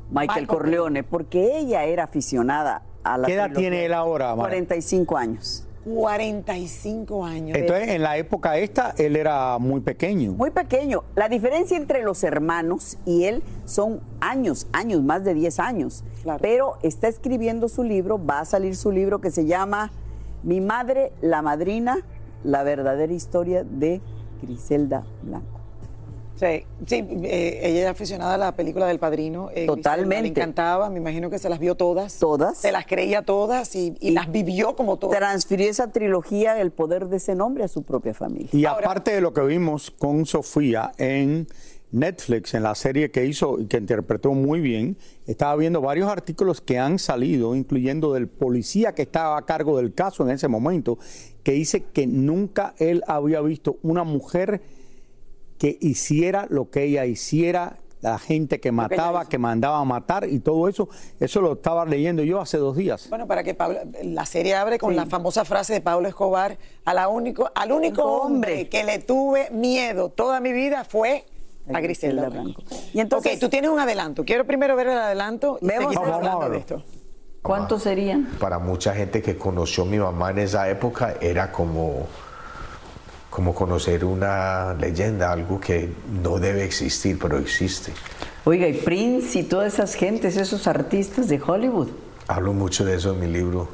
Michael 0.09 0.27
Michael 0.27 0.47
Corleone, 0.47 1.03
porque 1.03 1.57
ella 1.57 1.85
era 1.85 2.03
aficionada 2.03 2.83
a 3.03 3.17
la 3.17 3.27
¿Qué 3.27 3.33
edad 3.33 3.45
trilogía. 3.45 3.69
tiene 3.69 3.85
él 3.85 3.93
ahora, 3.93 4.35
Mara? 4.35 4.49
45 4.49 5.17
años. 5.17 5.67
45 5.85 7.25
años. 7.25 7.57
Entonces, 7.57 7.89
en 7.89 8.03
la 8.03 8.17
época 8.17 8.57
esta, 8.57 8.93
él 8.97 9.15
era 9.15 9.57
muy 9.57 9.81
pequeño. 9.81 10.33
Muy 10.33 10.51
pequeño. 10.51 11.03
La 11.15 11.27
diferencia 11.27 11.75
entre 11.77 12.03
los 12.03 12.23
hermanos 12.23 12.97
y 13.05 13.23
él 13.23 13.41
son 13.65 14.01
años, 14.19 14.67
años, 14.73 15.01
más 15.01 15.23
de 15.23 15.33
10 15.33 15.59
años. 15.59 16.03
Pero 16.39 16.77
está 16.83 17.07
escribiendo 17.07 17.67
su 17.67 17.83
libro, 17.83 18.23
va 18.23 18.41
a 18.41 18.45
salir 18.45 18.75
su 18.75 18.91
libro 18.91 19.21
que 19.21 19.31
se 19.31 19.45
llama 19.45 19.91
Mi 20.43 20.61
madre, 20.61 21.13
la 21.21 21.41
madrina, 21.41 21.97
la 22.43 22.63
verdadera 22.63 23.13
historia 23.13 23.63
de 23.63 24.01
Griselda 24.41 25.03
Blanco. 25.21 25.59
Sí, 26.35 26.65
sí 26.87 27.05
eh, 27.23 27.59
ella 27.61 27.81
era 27.81 27.89
aficionada 27.91 28.33
a 28.33 28.37
la 28.37 28.55
película 28.55 28.87
del 28.87 28.97
Padrino. 28.97 29.49
eh, 29.53 29.67
Totalmente. 29.67 30.23
Le 30.23 30.29
encantaba, 30.29 30.89
me 30.89 30.97
imagino 30.97 31.29
que 31.29 31.37
se 31.37 31.49
las 31.49 31.59
vio 31.59 31.75
todas. 31.75 32.17
Todas. 32.17 32.57
Se 32.57 32.71
las 32.71 32.87
creía 32.87 33.21
todas 33.21 33.75
y, 33.75 33.95
y 33.99 34.09
las 34.11 34.31
vivió 34.31 34.75
como 34.75 34.97
todas. 34.97 35.19
Transfirió 35.19 35.69
esa 35.69 35.91
trilogía, 35.91 36.59
el 36.59 36.71
poder 36.71 37.09
de 37.09 37.17
ese 37.17 37.35
nombre, 37.35 37.63
a 37.63 37.67
su 37.67 37.83
propia 37.83 38.15
familia. 38.15 38.49
Y 38.53 38.65
aparte 38.65 39.11
de 39.11 39.21
lo 39.21 39.33
que 39.33 39.41
vimos 39.41 39.91
con 39.91 40.25
Sofía 40.25 40.91
en 40.97 41.47
Netflix, 41.91 42.53
en 42.53 42.63
la 42.63 42.75
serie 42.75 43.11
que 43.11 43.25
hizo 43.25 43.59
y 43.59 43.67
que 43.67 43.77
interpretó 43.77 44.33
muy 44.33 44.61
bien, 44.61 44.97
estaba 45.27 45.55
viendo 45.55 45.81
varios 45.81 46.09
artículos 46.09 46.61
que 46.61 46.79
han 46.79 46.99
salido, 46.99 47.55
incluyendo 47.55 48.13
del 48.13 48.27
policía 48.27 48.93
que 48.93 49.01
estaba 49.01 49.37
a 49.37 49.45
cargo 49.45 49.77
del 49.77 49.93
caso 49.93 50.23
en 50.23 50.31
ese 50.31 50.47
momento, 50.47 50.97
que 51.43 51.53
dice 51.53 51.83
que 51.83 52.07
nunca 52.07 52.73
él 52.77 53.03
había 53.07 53.41
visto 53.41 53.77
una 53.83 54.03
mujer 54.03 54.61
que 55.57 55.77
hiciera 55.81 56.47
lo 56.49 56.69
que 56.69 56.83
ella 56.85 57.05
hiciera, 57.05 57.77
la 58.01 58.17
gente 58.17 58.59
que 58.59 58.71
mataba, 58.71 59.29
que 59.29 59.37
mandaba 59.37 59.79
a 59.79 59.85
matar 59.85 60.27
y 60.27 60.39
todo 60.39 60.67
eso. 60.67 60.89
Eso 61.19 61.39
lo 61.41 61.53
estaba 61.53 61.85
leyendo 61.85 62.23
yo 62.23 62.41
hace 62.41 62.57
dos 62.57 62.75
días. 62.75 63.07
Bueno, 63.09 63.27
para 63.27 63.43
que 63.43 63.53
Pablo, 63.53 63.79
la 64.03 64.25
serie 64.25 64.55
abre 64.55 64.79
con 64.79 64.95
la 64.95 65.05
famosa 65.05 65.45
frase 65.45 65.73
de 65.73 65.81
Pablo 65.81 66.07
Escobar, 66.07 66.57
a 66.83 66.93
la 66.93 67.09
único, 67.09 67.51
al 67.53 67.71
único 67.71 68.03
hombre 68.03 68.69
que 68.69 68.83
le 68.83 68.99
tuve 68.99 69.51
miedo 69.51 70.09
toda 70.09 70.39
mi 70.39 70.51
vida 70.51 70.83
fue 70.83 71.25
a 71.73 71.79
Griselda 71.79 72.29
Blanco. 72.29 72.63
Y 72.93 72.99
entonces, 72.99 73.33
ok, 73.33 73.39
tú 73.39 73.49
tienes 73.49 73.69
un 73.69 73.79
adelanto. 73.79 74.23
Quiero 74.25 74.45
primero 74.45 74.75
ver 74.75 74.87
el 74.87 74.97
adelanto 74.97 75.57
y 75.61 75.67
Vemos 75.67 75.93
seguimos 75.93 76.15
hablando 76.15 76.41
adelanto. 76.41 76.51
de 76.51 76.57
esto. 76.59 76.83
¿Cuántos 77.41 77.83
serían? 77.83 78.25
Para 78.39 78.59
mucha 78.59 78.93
gente 78.93 79.21
que 79.21 79.35
conoció 79.37 79.83
a 79.83 79.87
mi 79.87 79.97
mamá 79.97 80.29
en 80.31 80.39
esa 80.39 80.69
época 80.69 81.15
era 81.21 81.51
como 81.51 82.07
como 83.31 83.55
conocer 83.55 84.03
una 84.03 84.73
leyenda, 84.73 85.31
algo 85.31 85.57
que 85.57 85.89
no 86.21 86.37
debe 86.37 86.65
existir, 86.65 87.17
pero 87.17 87.37
existe. 87.37 87.93
Oiga, 88.43 88.67
y 88.67 88.73
Prince 88.73 89.39
y 89.39 89.43
todas 89.43 89.73
esas 89.75 89.93
gentes, 89.95 90.35
esos 90.35 90.67
artistas 90.67 91.29
de 91.29 91.41
Hollywood. 91.41 91.87
Hablo 92.27 92.51
mucho 92.51 92.83
de 92.83 92.95
eso 92.97 93.13
en 93.13 93.21
mi 93.21 93.27
libro, 93.27 93.69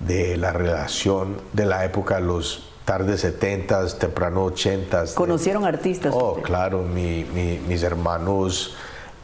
de 0.00 0.36
la 0.36 0.52
relación 0.52 1.36
de 1.52 1.64
la 1.64 1.84
época, 1.84 2.18
los 2.18 2.71
tardes 2.84 3.20
70, 3.20 3.98
temprano 3.98 4.44
80. 4.44 5.04
¿Conocieron 5.14 5.64
artistas? 5.64 6.12
Oh, 6.16 6.34
claro, 6.42 6.82
mi- 6.82 7.24
mi- 7.24 7.58
mis 7.68 7.82
hermanos 7.82 8.74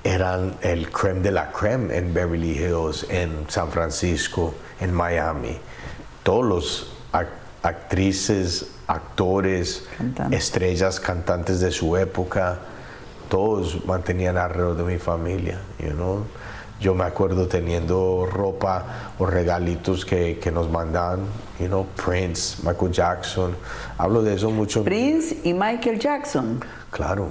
eran 0.05 0.55
el 0.63 0.91
creme 0.91 1.21
de 1.21 1.33
la 1.33 1.51
creme 1.51 1.97
en 1.97 2.15
Beverly 2.15 2.53
Hills, 2.53 3.07
en 3.11 3.47
San 3.49 3.71
Francisco, 3.71 4.55
en 4.81 4.93
Miami. 4.93 5.59
Todos 6.23 6.45
los 6.45 6.93
ac- 7.13 7.27
actrices, 7.63 8.67
actores, 8.87 9.85
estrellas, 10.31 11.01
cantantes 11.01 11.61
de 11.61 11.71
su 11.73 11.97
época, 11.97 12.59
todos 13.29 13.85
mantenían 13.85 14.39
alrededor 14.39 14.77
de 14.79 14.85
mi 14.85 14.99
familia, 14.99 15.61
you 15.79 15.91
know? 15.91 16.25
Yo 16.81 16.95
me 16.95 17.05
acuerdo 17.05 17.49
teniendo 17.49 18.27
ropa 18.31 19.13
o 19.19 19.27
regalitos 19.27 20.05
que, 20.05 20.39
que 20.39 20.53
nos 20.53 20.71
mandaban, 20.71 21.21
you 21.59 21.67
know, 21.67 21.87
Prince, 21.97 22.63
Michael 22.63 22.93
Jackson. 22.93 23.57
Hablo 23.97 24.23
de 24.23 24.35
eso 24.35 24.51
mucho. 24.51 24.85
Prince 24.85 25.39
y 25.43 25.55
Michael 25.55 25.99
Jackson. 25.99 26.61
Claro, 26.91 27.29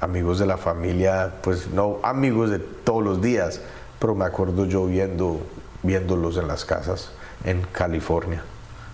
amigos 0.00 0.38
de 0.38 0.46
la 0.46 0.56
familia, 0.56 1.32
pues 1.42 1.68
no 1.68 1.98
amigos 2.02 2.50
de 2.50 2.58
todos 2.58 3.02
los 3.04 3.22
días, 3.22 3.60
pero 3.98 4.14
me 4.14 4.24
acuerdo 4.24 4.64
yo 4.64 4.86
viendo, 4.86 5.40
viéndolos 5.82 6.36
en 6.36 6.48
las 6.48 6.64
casas 6.64 7.12
en 7.44 7.62
California, 7.72 8.42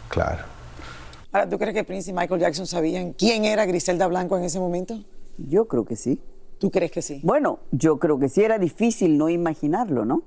claro. 0.09 0.45
Ahora, 1.33 1.49
¿tú 1.49 1.59
crees 1.59 1.75
que 1.75 1.85
Prince 1.85 2.11
y 2.11 2.15
Michael 2.15 2.41
Jackson 2.41 2.67
sabían 2.67 3.13
quién 3.13 3.45
era 3.45 3.67
Griselda 3.67 4.07
Blanco 4.07 4.37
en 4.37 4.45
ese 4.45 4.61
momento? 4.61 5.01
Yo 5.37 5.67
creo 5.67 5.85
que 5.85 5.97
sí. 5.97 6.21
¿Tú 6.59 6.71
crees 6.71 6.91
que 6.91 7.03
sí? 7.03 7.21
Bueno, 7.23 7.61
yo 7.73 7.99
creo 7.99 8.19
que 8.19 8.29
sí 8.29 8.43
era 8.43 8.59
difícil 8.59 9.19
no 9.19 9.29
imaginarlo, 9.29 10.05
¿no? 10.05 10.23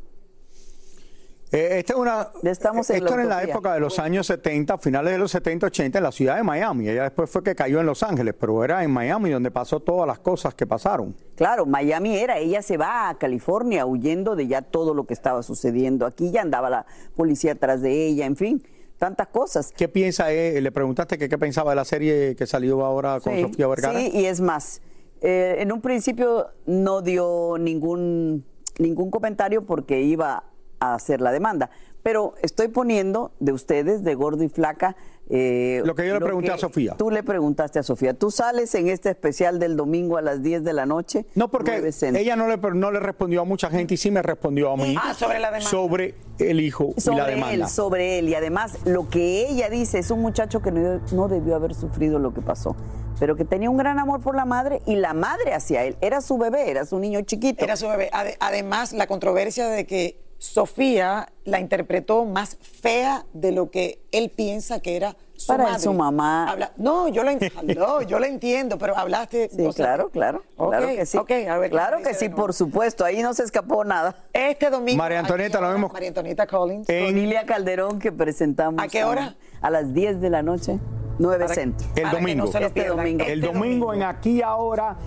Eh, 1.49 1.79
esta 1.79 1.93
es 1.93 1.99
una, 1.99 2.27
Estamos 2.43 2.89
en 2.89 2.97
esto 2.97 3.07
la 3.07 3.13
era 3.13 3.23
en 3.23 3.29
la 3.29 3.43
época 3.43 3.73
de 3.73 3.79
los 3.79 3.99
años 3.99 4.27
70, 4.27 4.77
finales 4.79 5.13
de 5.13 5.17
los 5.17 5.31
70, 5.31 5.67
80, 5.67 5.97
en 5.99 6.03
la 6.03 6.11
ciudad 6.11 6.35
de 6.35 6.43
Miami. 6.43 6.89
Ella 6.89 7.03
después 7.03 7.29
fue 7.29 7.41
que 7.41 7.55
cayó 7.55 7.79
en 7.79 7.85
Los 7.85 8.03
Ángeles, 8.03 8.35
pero 8.37 8.65
era 8.65 8.83
en 8.83 8.91
Miami 8.91 9.29
donde 9.29 9.49
pasó 9.49 9.79
todas 9.79 10.05
las 10.05 10.19
cosas 10.19 10.53
que 10.55 10.67
pasaron. 10.67 11.15
Claro, 11.35 11.65
Miami 11.65 12.17
era, 12.17 12.37
ella 12.37 12.61
se 12.61 12.75
va 12.75 13.07
a 13.07 13.17
California 13.17 13.85
huyendo 13.85 14.35
de 14.35 14.47
ya 14.47 14.61
todo 14.61 14.93
lo 14.93 15.05
que 15.05 15.13
estaba 15.13 15.41
sucediendo. 15.41 16.05
Aquí 16.05 16.31
ya 16.31 16.41
andaba 16.41 16.69
la 16.69 16.85
policía 17.15 17.53
atrás 17.53 17.81
de 17.81 18.07
ella, 18.07 18.25
en 18.25 18.35
fin, 18.35 18.61
tantas 18.97 19.27
cosas. 19.27 19.71
¿Qué 19.71 19.87
piensa? 19.87 20.33
eh? 20.33 20.59
Le 20.59 20.71
preguntaste 20.73 21.17
que 21.17 21.29
qué 21.29 21.37
pensaba 21.37 21.71
de 21.71 21.77
la 21.77 21.85
serie 21.85 22.35
que 22.35 22.45
salió 22.45 22.83
ahora 22.83 23.21
con 23.21 23.33
Sí, 23.33 23.41
Sofía 23.43 23.67
Vergara. 23.67 23.97
Sí, 23.97 24.11
y 24.13 24.25
es 24.25 24.41
más, 24.41 24.81
eh, 25.21 25.55
en 25.59 25.71
un 25.71 25.81
principio 25.81 26.47
no 26.65 27.01
dio 27.01 27.57
ningún, 27.59 28.45
ningún 28.79 29.09
comentario 29.11 29.65
porque 29.65 30.01
iba 30.01 30.43
a 30.79 30.93
hacer 30.95 31.21
la 31.21 31.31
demanda. 31.31 31.69
Pero 32.03 32.35
estoy 32.41 32.69
poniendo 32.69 33.31
de 33.39 33.51
ustedes, 33.51 34.03
de 34.03 34.15
gordo 34.15 34.41
y 34.43 34.47
flaca. 34.47 34.95
eh, 35.29 35.81
Lo 35.83 35.93
que 35.93 36.07
yo 36.07 36.13
le 36.13 36.21
pregunté 36.21 36.51
a 36.51 36.57
Sofía. 36.57 36.95
Tú 36.97 37.09
le 37.11 37.21
preguntaste 37.21 37.79
a 37.79 37.83
Sofía. 37.83 38.13
Tú 38.13 38.31
sales 38.31 38.73
en 38.75 38.87
este 38.87 39.09
especial 39.09 39.59
del 39.59 39.75
domingo 39.75 40.15
a 40.15 40.21
las 40.21 40.41
10 40.41 40.63
de 40.63 40.71
la 40.71 40.85
noche. 40.85 41.25
No, 41.35 41.49
porque 41.51 41.91
ella 42.15 42.35
no 42.37 42.47
le, 42.47 42.55
no 42.57 42.91
le 42.91 42.99
respondió 43.01 43.41
a 43.41 43.43
mucha 43.43 43.69
gente 43.69 43.95
y 43.95 43.97
sí 43.97 44.09
me 44.09 44.21
respondió 44.21 44.71
a 44.71 44.77
mí. 44.77 44.95
Ah, 44.97 45.13
sobre 45.13 45.39
la 45.39 45.47
demanda. 45.47 45.67
Sobre 45.69 46.15
el 46.39 46.61
hijo 46.61 46.91
y 46.91 46.93
la 46.95 47.01
sobre 47.01 47.25
demanda. 47.25 47.53
él, 47.53 47.67
sobre 47.67 48.19
él. 48.19 48.29
Y 48.29 48.35
además, 48.35 48.77
lo 48.85 49.09
que 49.09 49.49
ella 49.49 49.69
dice 49.69 49.99
es 49.99 50.09
un 50.09 50.21
muchacho 50.21 50.61
que 50.61 50.71
no, 50.71 51.01
no 51.11 51.27
debió 51.27 51.55
haber 51.55 51.73
sufrido 51.75 52.19
lo 52.19 52.33
que 52.33 52.41
pasó, 52.41 52.77
pero 53.19 53.35
que 53.35 53.45
tenía 53.45 53.69
un 53.69 53.77
gran 53.77 53.99
amor 53.99 54.21
por 54.21 54.35
la 54.35 54.45
madre 54.45 54.81
y 54.85 54.95
la 54.95 55.13
madre 55.13 55.53
hacia 55.53 55.83
él. 55.83 55.97
Era 56.01 56.21
su 56.21 56.37
bebé, 56.37 56.69
era 56.69 56.85
su 56.85 56.99
niño 56.99 57.21
chiquito. 57.21 57.63
Era 57.63 57.75
su 57.75 57.87
bebé. 57.87 58.09
Ade- 58.13 58.37
además, 58.39 58.93
la 58.93 59.07
controversia 59.07 59.67
de 59.67 59.85
que 59.85 60.19
Sofía 60.39 61.29
la 61.45 61.59
interpretó 61.59 62.25
más 62.25 62.57
fea 62.61 63.25
de 63.33 63.51
lo 63.51 63.71
que 63.71 63.99
él 64.11 64.29
piensa 64.35 64.79
que 64.79 64.95
era 64.95 65.15
su 65.35 65.47
Para 65.47 65.63
madre. 65.65 65.79
su 65.79 65.93
mamá. 65.93 66.49
Habla- 66.51 66.71
no, 66.77 67.07
yo 67.07 67.23
lo, 67.23 67.31
en- 67.31 67.39
no, 67.77 68.01
yo 68.03 68.19
lo 68.19 68.25
entiendo, 68.25 68.77
pero 68.77 68.95
hablaste. 68.97 69.49
Sí, 69.49 69.65
o 69.65 69.71
sea, 69.71 69.85
claro, 69.85 70.09
claro. 70.09 70.43
claro 70.55 70.87
que 70.87 71.05
sí. 71.07 71.17
ok, 71.17 71.31
a 71.49 71.57
ver, 71.57 71.71
claro 71.71 71.97
¿qué 71.97 72.03
que 72.05 72.13
sí, 72.13 72.29
por 72.29 72.53
supuesto. 72.53 73.03
Ahí 73.03 73.21
no 73.23 73.33
se 73.33 73.43
escapó 73.43 73.83
nada. 73.83 74.15
Este 74.33 74.69
domingo. 74.69 74.97
María 74.97 75.19
Antonieta, 75.19 75.57
¿a 75.57 75.61
qué 75.61 75.67
lo 75.67 75.73
vemos. 75.73 75.91
María 75.93 76.09
Antonieta 76.09 76.45
Collins. 76.47 76.85
Con 76.87 77.17
Ilia 77.17 77.45
Calderón 77.45 77.97
que 77.99 78.11
presentamos. 78.11 78.83
¿A 78.83 78.87
qué 78.87 79.03
hora? 79.03 79.35
A 79.61 79.69
las 79.71 79.93
10 79.93 80.21
de 80.21 80.29
la 80.29 80.43
noche, 80.43 80.79
9 81.19 81.43
Para- 81.45 81.53
centro. 81.55 81.87
El 81.95 82.11
domingo. 82.11 82.45
Este 82.53 82.87
domingo. 82.87 83.25
El 83.25 83.41
domingo 83.41 83.93
en 83.93 84.03
Aquí 84.03 84.41
Ahora, 84.41 84.97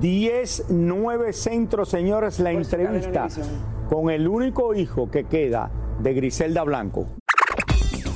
10, 0.00 0.64
9 0.68 1.32
Centro, 1.32 1.84
señores, 1.84 2.38
la 2.40 2.52
entrevista 2.52 3.28
con 3.88 4.10
el 4.10 4.28
único 4.28 4.74
hijo 4.74 5.10
que 5.10 5.24
queda 5.24 5.70
de 6.00 6.14
Griselda 6.14 6.62
Blanco. 6.62 7.06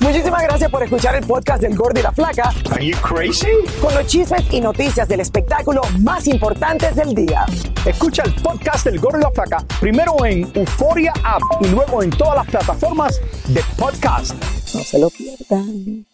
Muchísimas 0.01 0.43
gracias 0.43 0.69
por 0.69 0.83
escuchar 0.83 1.15
el 1.15 1.25
podcast 1.25 1.63
del 1.63 1.77
Gordo 1.77 2.01
y 2.01 2.03
la 2.03 2.11
Flaca. 2.11 2.51
Are 2.73 2.85
you 2.85 2.97
crazy? 3.01 3.47
Con 3.81 3.95
los 3.95 4.05
chismes 4.07 4.43
y 4.53 4.61
noticias 4.61 5.07
del 5.07 5.21
espectáculo 5.21 5.81
más 6.01 6.27
importantes 6.27 6.97
del 6.97 7.15
día. 7.15 7.47
Escucha 7.87 8.25
el 8.25 8.35
podcast 8.43 8.85
del 8.85 8.99
Gordo 8.99 9.19
y 9.21 9.23
la 9.23 9.31
Flaca 9.31 9.65
primero 9.81 10.13
en 10.25 10.51
Euforia 10.55 11.13
App 11.23 11.43
y 11.61 11.69
luego 11.69 12.03
en 12.03 12.11
todas 12.11 12.35
las 12.35 12.47
plataformas 12.49 13.21
de 13.47 13.63
podcast. 13.79 14.35
No 14.75 14.81
se 14.81 14.99
lo 14.99 15.09
pierdan. 15.09 16.05